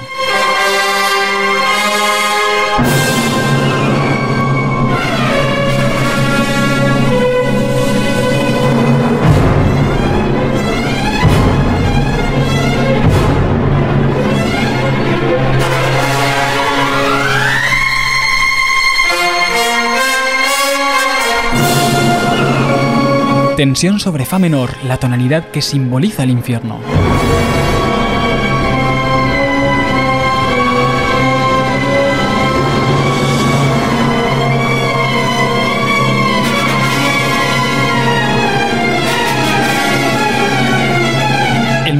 Tensión 23.60 23.99
sobre 23.99 24.24
Fa 24.24 24.39
menor, 24.39 24.70
la 24.86 24.95
tonalidad 24.95 25.49
que 25.49 25.62
simboliza 25.62 26.24
el 26.24 26.30
infierno. 26.30 26.80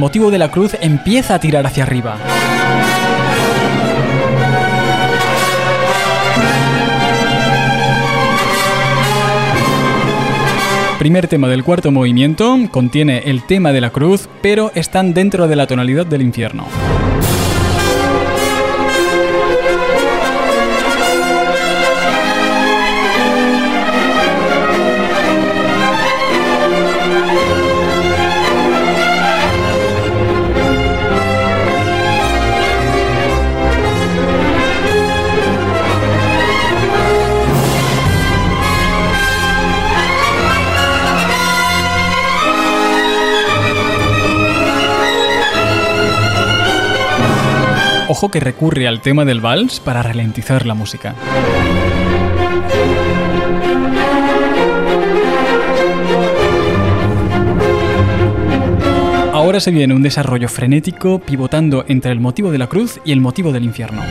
motivo 0.00 0.30
de 0.30 0.38
la 0.38 0.50
cruz 0.50 0.76
empieza 0.80 1.34
a 1.34 1.40
tirar 1.40 1.66
hacia 1.66 1.84
arriba. 1.84 2.16
Primer 11.00 11.28
tema 11.28 11.48
del 11.48 11.64
cuarto 11.64 11.90
movimiento 11.90 12.58
contiene 12.70 13.22
el 13.24 13.42
tema 13.46 13.72
de 13.72 13.80
la 13.80 13.88
cruz, 13.88 14.28
pero 14.42 14.70
están 14.74 15.14
dentro 15.14 15.48
de 15.48 15.56
la 15.56 15.66
tonalidad 15.66 16.04
del 16.04 16.20
infierno. 16.20 16.66
Ojo 48.12 48.28
que 48.28 48.40
recurre 48.40 48.88
al 48.88 49.00
tema 49.00 49.24
del 49.24 49.40
vals 49.40 49.78
para 49.78 50.02
ralentizar 50.02 50.66
la 50.66 50.74
música. 50.74 51.14
Ahora 59.32 59.60
se 59.60 59.70
viene 59.70 59.94
un 59.94 60.02
desarrollo 60.02 60.48
frenético 60.48 61.20
pivotando 61.20 61.84
entre 61.86 62.10
el 62.10 62.18
motivo 62.18 62.50
de 62.50 62.58
la 62.58 62.66
cruz 62.66 62.98
y 63.04 63.12
el 63.12 63.20
motivo 63.20 63.52
del 63.52 63.62
infierno. 63.62 64.02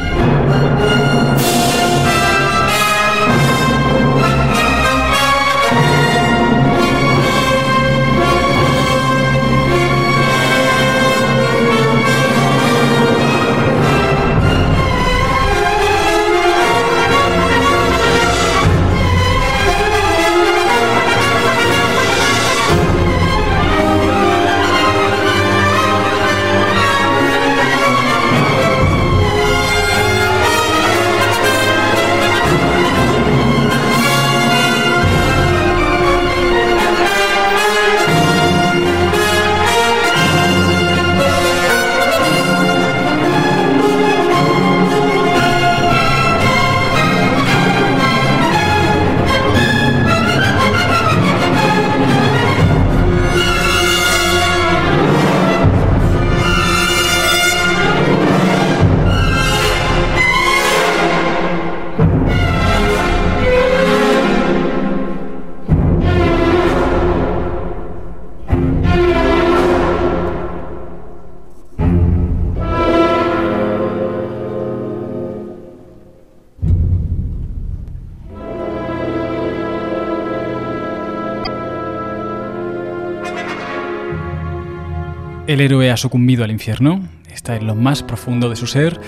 El 85.49 85.61
héroe 85.61 85.89
ha 85.89 85.97
sucumbido 85.97 86.43
al 86.43 86.51
infierno, 86.51 87.01
está 87.33 87.55
en 87.55 87.65
lo 87.65 87.73
más 87.73 88.03
profundo 88.03 88.51
de 88.51 88.55
su 88.55 88.67
ser, 88.67 89.01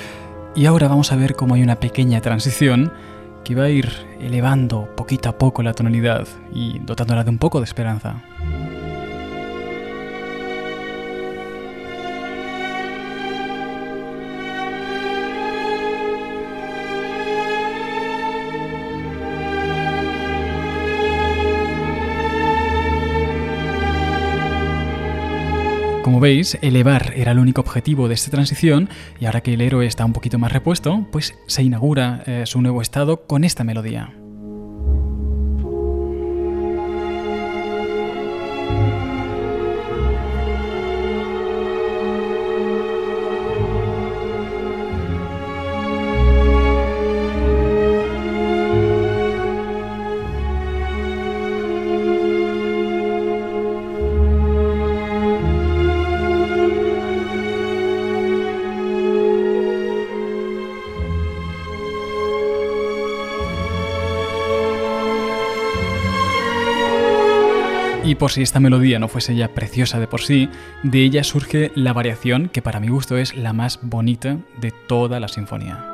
y 0.55 0.65
ahora 0.65 0.87
vamos 0.87 1.11
a 1.11 1.15
ver 1.15 1.35
cómo 1.35 1.53
hay 1.53 1.61
una 1.61 1.79
pequeña 1.79 2.19
transición 2.19 2.91
que 3.43 3.53
va 3.53 3.65
a 3.65 3.69
ir 3.69 3.91
elevando 4.19 4.89
poquito 4.95 5.29
a 5.29 5.37
poco 5.37 5.61
la 5.61 5.75
tonalidad 5.75 6.27
y 6.51 6.79
dotándola 6.79 7.23
de 7.23 7.29
un 7.29 7.37
poco 7.37 7.59
de 7.59 7.65
esperanza. 7.65 8.23
Como 26.11 26.19
veis, 26.19 26.57
elevar 26.61 27.13
era 27.15 27.31
el 27.31 27.39
único 27.39 27.61
objetivo 27.61 28.09
de 28.09 28.15
esta 28.15 28.31
transición 28.31 28.89
y 29.21 29.27
ahora 29.27 29.39
que 29.39 29.53
el 29.53 29.61
héroe 29.61 29.85
está 29.85 30.03
un 30.03 30.11
poquito 30.11 30.37
más 30.37 30.51
repuesto, 30.51 31.07
pues 31.09 31.35
se 31.47 31.63
inaugura 31.63 32.21
eh, 32.25 32.43
su 32.45 32.61
nuevo 32.61 32.81
estado 32.81 33.25
con 33.27 33.45
esta 33.45 33.63
melodía. 33.63 34.20
Y 68.11 68.15
por 68.15 68.29
si 68.29 68.41
esta 68.41 68.59
melodía 68.59 68.99
no 68.99 69.07
fuese 69.07 69.35
ya 69.35 69.53
preciosa 69.53 69.97
de 69.97 70.05
por 70.05 70.21
sí, 70.21 70.49
de 70.83 71.01
ella 71.01 71.23
surge 71.23 71.71
la 71.75 71.93
variación 71.93 72.49
que 72.49 72.61
para 72.61 72.81
mi 72.81 72.89
gusto 72.89 73.15
es 73.15 73.37
la 73.37 73.53
más 73.53 73.79
bonita 73.81 74.37
de 74.59 74.73
toda 74.89 75.21
la 75.21 75.29
sinfonía. 75.29 75.90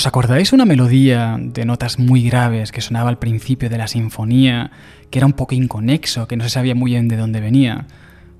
¿Os 0.00 0.06
acordáis 0.06 0.54
una 0.54 0.64
melodía 0.64 1.36
de 1.38 1.66
notas 1.66 1.98
muy 1.98 2.22
graves 2.22 2.72
que 2.72 2.80
sonaba 2.80 3.10
al 3.10 3.18
principio 3.18 3.68
de 3.68 3.76
la 3.76 3.86
sinfonía, 3.86 4.70
que 5.10 5.18
era 5.18 5.26
un 5.26 5.34
poco 5.34 5.54
inconexo, 5.54 6.26
que 6.26 6.38
no 6.38 6.44
se 6.44 6.48
sabía 6.48 6.74
muy 6.74 6.92
bien 6.92 7.06
de 7.06 7.18
dónde 7.18 7.38
venía? 7.38 7.84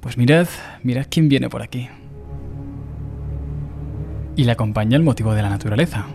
Pues 0.00 0.16
mirad, 0.16 0.48
mirad 0.82 1.04
quién 1.10 1.28
viene 1.28 1.50
por 1.50 1.60
aquí. 1.60 1.90
Y 4.36 4.44
le 4.44 4.52
acompaña 4.52 4.96
el 4.96 5.02
motivo 5.02 5.34
de 5.34 5.42
la 5.42 5.50
naturaleza. 5.50 6.06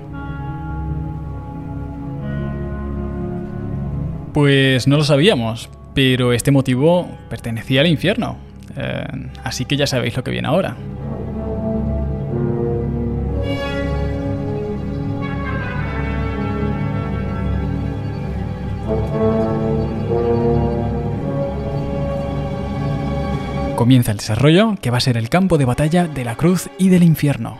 Pues 4.34 4.88
no 4.88 4.98
lo 4.98 5.04
sabíamos, 5.04 5.70
pero 5.94 6.34
este 6.34 6.50
motivo 6.50 7.08
pertenecía 7.30 7.82
al 7.82 7.88
infierno. 7.88 8.38
Eh, 8.76 9.30
así 9.44 9.66
que 9.66 9.78
ya 9.78 9.86
sabéis 9.86 10.18
lo 10.18 10.24
que 10.24 10.32
viene 10.32 10.48
ahora. 10.48 10.76
Comienza 23.86 24.14
el 24.14 24.18
desarrollo 24.18 24.74
que 24.82 24.90
va 24.90 24.98
a 24.98 25.00
ser 25.00 25.16
el 25.16 25.30
campo 25.30 25.60
de 25.60 25.66
batalla 25.66 26.08
de 26.08 26.26
la 26.26 26.36
cruz 26.36 26.72
y 26.80 26.90
del 26.90 27.04
infierno. 27.04 27.60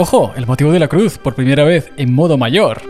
Ojo, 0.00 0.32
el 0.36 0.46
motivo 0.46 0.70
de 0.70 0.78
la 0.78 0.86
cruz, 0.86 1.18
por 1.18 1.34
primera 1.34 1.64
vez 1.64 1.90
en 1.96 2.14
modo 2.14 2.38
mayor. 2.38 2.80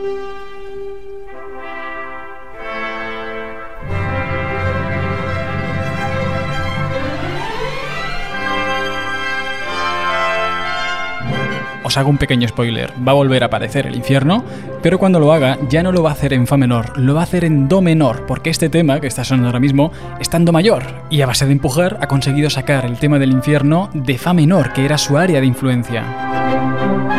Hago 11.98 12.10
un 12.10 12.18
pequeño 12.18 12.46
spoiler, 12.48 12.92
va 13.06 13.12
a 13.12 13.16
volver 13.16 13.42
a 13.42 13.46
aparecer 13.46 13.86
el 13.86 13.96
infierno, 13.96 14.44
pero 14.82 14.98
cuando 14.98 15.20
lo 15.20 15.32
haga 15.32 15.58
ya 15.68 15.82
no 15.82 15.92
lo 15.92 16.02
va 16.02 16.10
a 16.10 16.12
hacer 16.12 16.32
en 16.32 16.46
fa 16.46 16.56
menor, 16.56 16.98
lo 16.98 17.14
va 17.14 17.20
a 17.20 17.24
hacer 17.24 17.44
en 17.44 17.68
do 17.68 17.80
menor, 17.80 18.26
porque 18.26 18.50
este 18.50 18.68
tema 18.68 19.00
que 19.00 19.06
está 19.06 19.24
sonando 19.24 19.48
ahora 19.48 19.60
mismo 19.60 19.92
está 20.20 20.36
en 20.36 20.44
do 20.44 20.52
mayor, 20.52 20.82
y 21.10 21.20
a 21.22 21.26
base 21.26 21.46
de 21.46 21.52
empujar 21.52 21.98
ha 22.00 22.08
conseguido 22.08 22.50
sacar 22.50 22.84
el 22.84 22.98
tema 22.98 23.18
del 23.18 23.32
infierno 23.32 23.90
de 23.92 24.18
fa 24.18 24.32
menor, 24.32 24.72
que 24.72 24.84
era 24.84 24.98
su 24.98 25.18
área 25.18 25.40
de 25.40 25.46
influencia. 25.46 27.17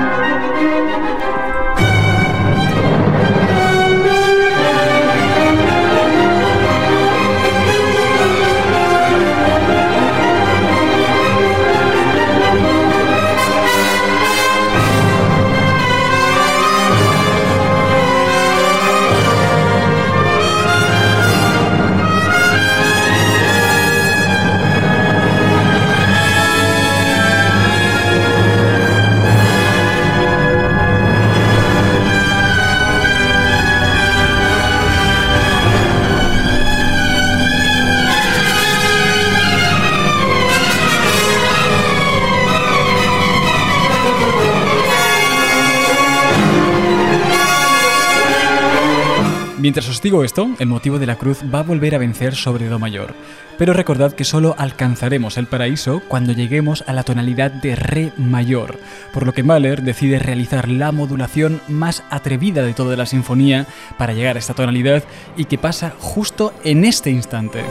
Mientras 49.70 49.88
os 49.88 50.02
digo 50.02 50.24
esto, 50.24 50.50
el 50.58 50.66
motivo 50.66 50.98
de 50.98 51.06
la 51.06 51.18
cruz 51.18 51.42
va 51.54 51.60
a 51.60 51.64
volver 51.64 51.94
a 51.94 52.00
vencer 52.00 52.34
sobre 52.34 52.70
Do 52.70 52.80
mayor, 52.80 53.14
pero 53.60 53.72
recordad 53.72 54.14
que 54.14 54.24
solo 54.24 54.56
alcanzaremos 54.58 55.38
el 55.38 55.46
paraíso 55.46 56.02
cuando 56.08 56.34
lleguemos 56.34 56.84
a 56.88 56.94
la 56.94 57.04
tonalidad 57.04 57.52
de 57.52 57.76
Re 57.76 58.12
mayor, 58.18 58.80
por 59.14 59.28
lo 59.28 59.34
que 59.36 59.44
Mahler 59.44 59.84
decide 59.84 60.18
realizar 60.18 60.70
la 60.70 60.92
modulación 60.92 61.62
más 61.68 62.04
atrevida 62.10 62.64
de 62.64 62.74
toda 62.74 62.98
la 62.98 63.06
sinfonía 63.06 63.68
para 64.00 64.14
llegar 64.14 64.38
a 64.38 64.40
esta 64.40 64.56
tonalidad 64.56 65.04
y 65.38 65.46
que 65.46 65.60
pasa 65.60 65.94
justo 66.00 66.52
en 66.64 66.84
este 66.84 67.12
instante. 67.12 67.62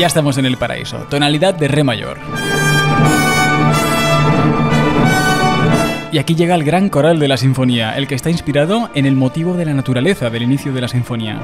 Ya 0.00 0.06
estamos 0.06 0.38
en 0.38 0.46
el 0.46 0.56
paraíso, 0.56 0.96
tonalidad 1.10 1.52
de 1.52 1.68
Re 1.68 1.84
mayor. 1.84 2.16
Y 6.10 6.16
aquí 6.16 6.34
llega 6.34 6.54
el 6.54 6.64
gran 6.64 6.88
coral 6.88 7.18
de 7.18 7.28
la 7.28 7.36
sinfonía, 7.36 7.94
el 7.98 8.08
que 8.08 8.14
está 8.14 8.30
inspirado 8.30 8.88
en 8.94 9.04
el 9.04 9.14
motivo 9.14 9.58
de 9.58 9.66
la 9.66 9.74
naturaleza 9.74 10.30
del 10.30 10.44
inicio 10.44 10.72
de 10.72 10.80
la 10.80 10.88
sinfonía. 10.88 11.38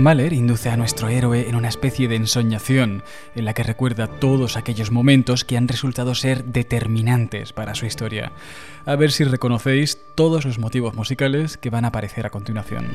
Mahler 0.00 0.32
induce 0.32 0.70
a 0.70 0.78
nuestro 0.78 1.10
héroe 1.10 1.50
en 1.50 1.56
una 1.56 1.68
especie 1.68 2.08
de 2.08 2.16
ensoñación 2.16 3.02
en 3.34 3.44
la 3.44 3.52
que 3.52 3.62
recuerda 3.62 4.06
todos 4.06 4.56
aquellos 4.56 4.90
momentos 4.90 5.44
que 5.44 5.58
han 5.58 5.68
resultado 5.68 6.14
ser 6.14 6.46
determinantes 6.46 7.52
para 7.52 7.74
su 7.74 7.84
historia. 7.84 8.32
A 8.86 8.96
ver 8.96 9.12
si 9.12 9.24
reconocéis 9.24 9.98
todos 10.14 10.46
los 10.46 10.58
motivos 10.58 10.94
musicales 10.94 11.58
que 11.58 11.68
van 11.68 11.84
a 11.84 11.88
aparecer 11.88 12.24
a 12.24 12.30
continuación. 12.30 12.86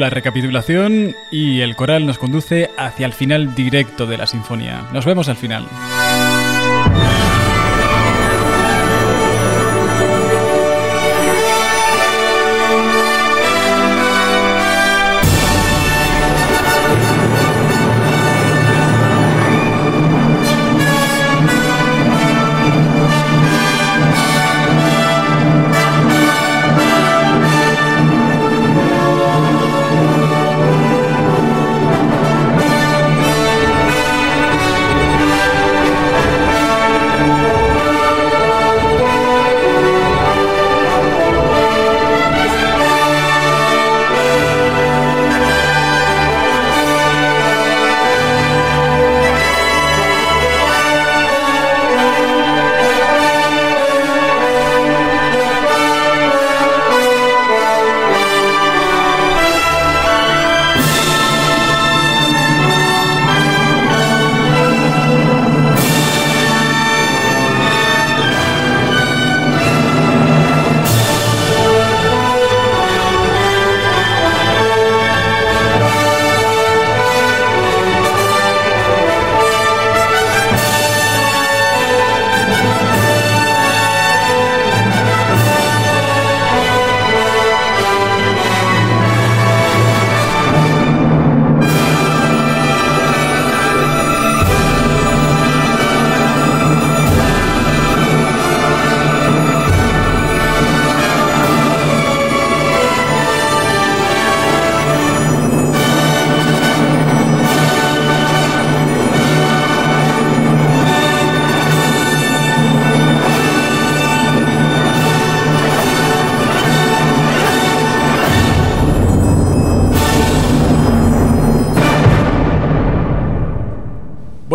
La 0.00 0.10
recapitulación 0.10 1.14
y 1.30 1.60
el 1.60 1.76
coral 1.76 2.06
nos 2.06 2.18
conduce 2.18 2.70
hacia 2.76 3.06
el 3.06 3.12
final 3.12 3.54
directo 3.54 4.06
de 4.06 4.16
la 4.16 4.26
sinfonía. 4.26 4.88
Nos 4.92 5.04
vemos 5.04 5.28
al 5.28 5.36
final. 5.36 5.66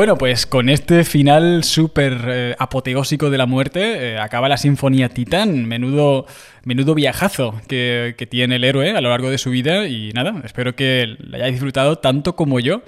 Bueno, 0.06 0.20
pues 0.20 0.46
con 0.46 0.70
este 0.70 1.04
final 1.04 1.64
súper 1.64 2.26
eh, 2.28 2.56
apoteósico 2.60 3.32
de 3.32 3.40
la 3.40 3.48
muerte, 3.48 4.12
eh, 4.12 4.20
acaba 4.20 4.48
la 4.48 4.58
Sinfonía 4.58 5.10
Titán. 5.10 5.66
Menudo, 5.66 6.28
menudo 6.64 6.94
viajazo 6.94 7.60
que, 7.68 8.14
que, 8.16 8.28
tiene 8.28 8.58
el 8.58 8.66
héroe 8.66 8.92
a 8.92 9.02
lo 9.02 9.10
largo 9.10 9.32
de 9.32 9.40
su 9.40 9.50
vida. 9.50 9.88
Y 9.88 10.12
nada, 10.14 10.44
espero 10.44 10.76
que 10.76 11.16
la 11.18 11.38
hayáis 11.38 11.54
disfrutado 11.54 11.98
tanto 11.98 12.36
como 12.36 12.60
yo 12.60 12.84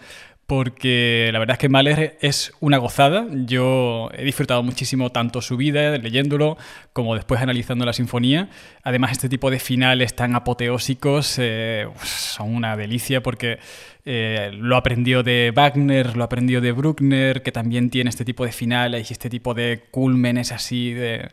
porque 0.48 1.30
la 1.34 1.40
verdad 1.40 1.56
es 1.56 1.60
que 1.60 1.68
Mahler 1.68 2.18
es 2.22 2.54
una 2.62 2.78
gozada. 2.78 3.28
Yo 3.32 4.10
he 4.14 4.24
disfrutado 4.24 4.64
muchísimo 4.64 5.12
tanto 5.12 5.42
su 5.42 5.58
vida 5.58 5.98
leyéndolo 5.98 6.58
como 6.94 7.16
después 7.16 7.42
analizando 7.42 7.86
la 7.86 7.92
sinfonía. 7.92 8.50
Además, 8.82 9.12
este 9.12 9.28
tipo 9.28 9.52
de 9.52 9.60
finales 9.60 10.16
tan 10.16 10.36
apoteósicos 10.36 11.36
eh, 11.38 11.88
son 12.02 12.56
una 12.56 12.78
delicia 12.78 13.22
porque 13.22 13.60
eh, 14.06 14.52
lo 14.54 14.78
aprendió 14.78 15.22
de 15.22 15.52
Wagner, 15.54 16.16
lo 16.16 16.24
aprendió 16.24 16.62
de 16.62 16.72
Bruckner, 16.72 17.44
que 17.44 17.52
también 17.52 17.90
tiene 17.90 18.10
este 18.10 18.24
tipo 18.24 18.46
de 18.46 18.54
finales 18.54 19.12
y 19.12 19.14
este 19.14 19.30
tipo 19.30 19.54
de 19.54 19.84
cúlmenes 19.92 20.54
así 20.54 20.94
de, 20.94 21.30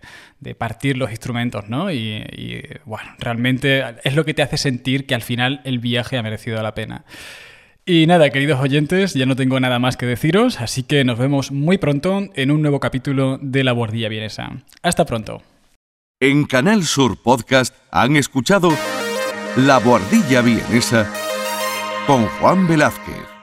partir 0.59 0.99
los 0.99 1.11
instrumentos, 1.11 1.69
¿no? 1.69 1.93
Y, 1.93 2.17
y 2.33 2.63
bueno, 2.85 3.15
realmente 3.21 3.85
es 4.03 4.17
lo 4.17 4.25
que 4.25 4.35
te 4.35 4.43
hace 4.43 4.59
sentir 4.59 5.07
que 5.07 5.15
al 5.15 5.23
final 5.23 5.61
el 5.65 5.79
viaje 5.79 6.19
ha 6.19 6.23
merecido 6.25 6.61
la 6.63 6.75
pena. 6.75 7.05
Y 7.87 8.07
nada, 8.07 8.31
queridos 8.31 8.61
oyentes, 8.61 9.13
ya 9.13 9.27
no 9.27 9.37
tengo 9.37 9.61
nada 9.61 9.79
más 9.79 9.99
que 9.99 10.07
deciros, 10.07 10.59
así 10.59 10.85
que 10.85 11.05
nos 11.05 11.19
vemos 11.19 11.53
muy 11.53 11.77
pronto 11.77 12.23
en 12.35 12.51
un 12.51 12.63
nuevo 12.63 12.81
capítulo 12.81 13.39
de 13.43 13.63
La 13.63 13.73
Bordilla 13.73 14.09
Vienesa. 14.09 14.53
Hasta 14.83 15.05
pronto. 15.05 15.43
En 16.19 16.45
Canal 16.45 16.85
Sur 16.85 17.21
Podcast 17.23 17.75
han 17.91 18.17
escuchado 18.17 18.71
La 19.57 19.81
Bordilla 19.81 20.41
Vienesa 20.41 21.13
con 22.07 22.25
Juan 22.27 22.67
Velázquez. 22.67 23.34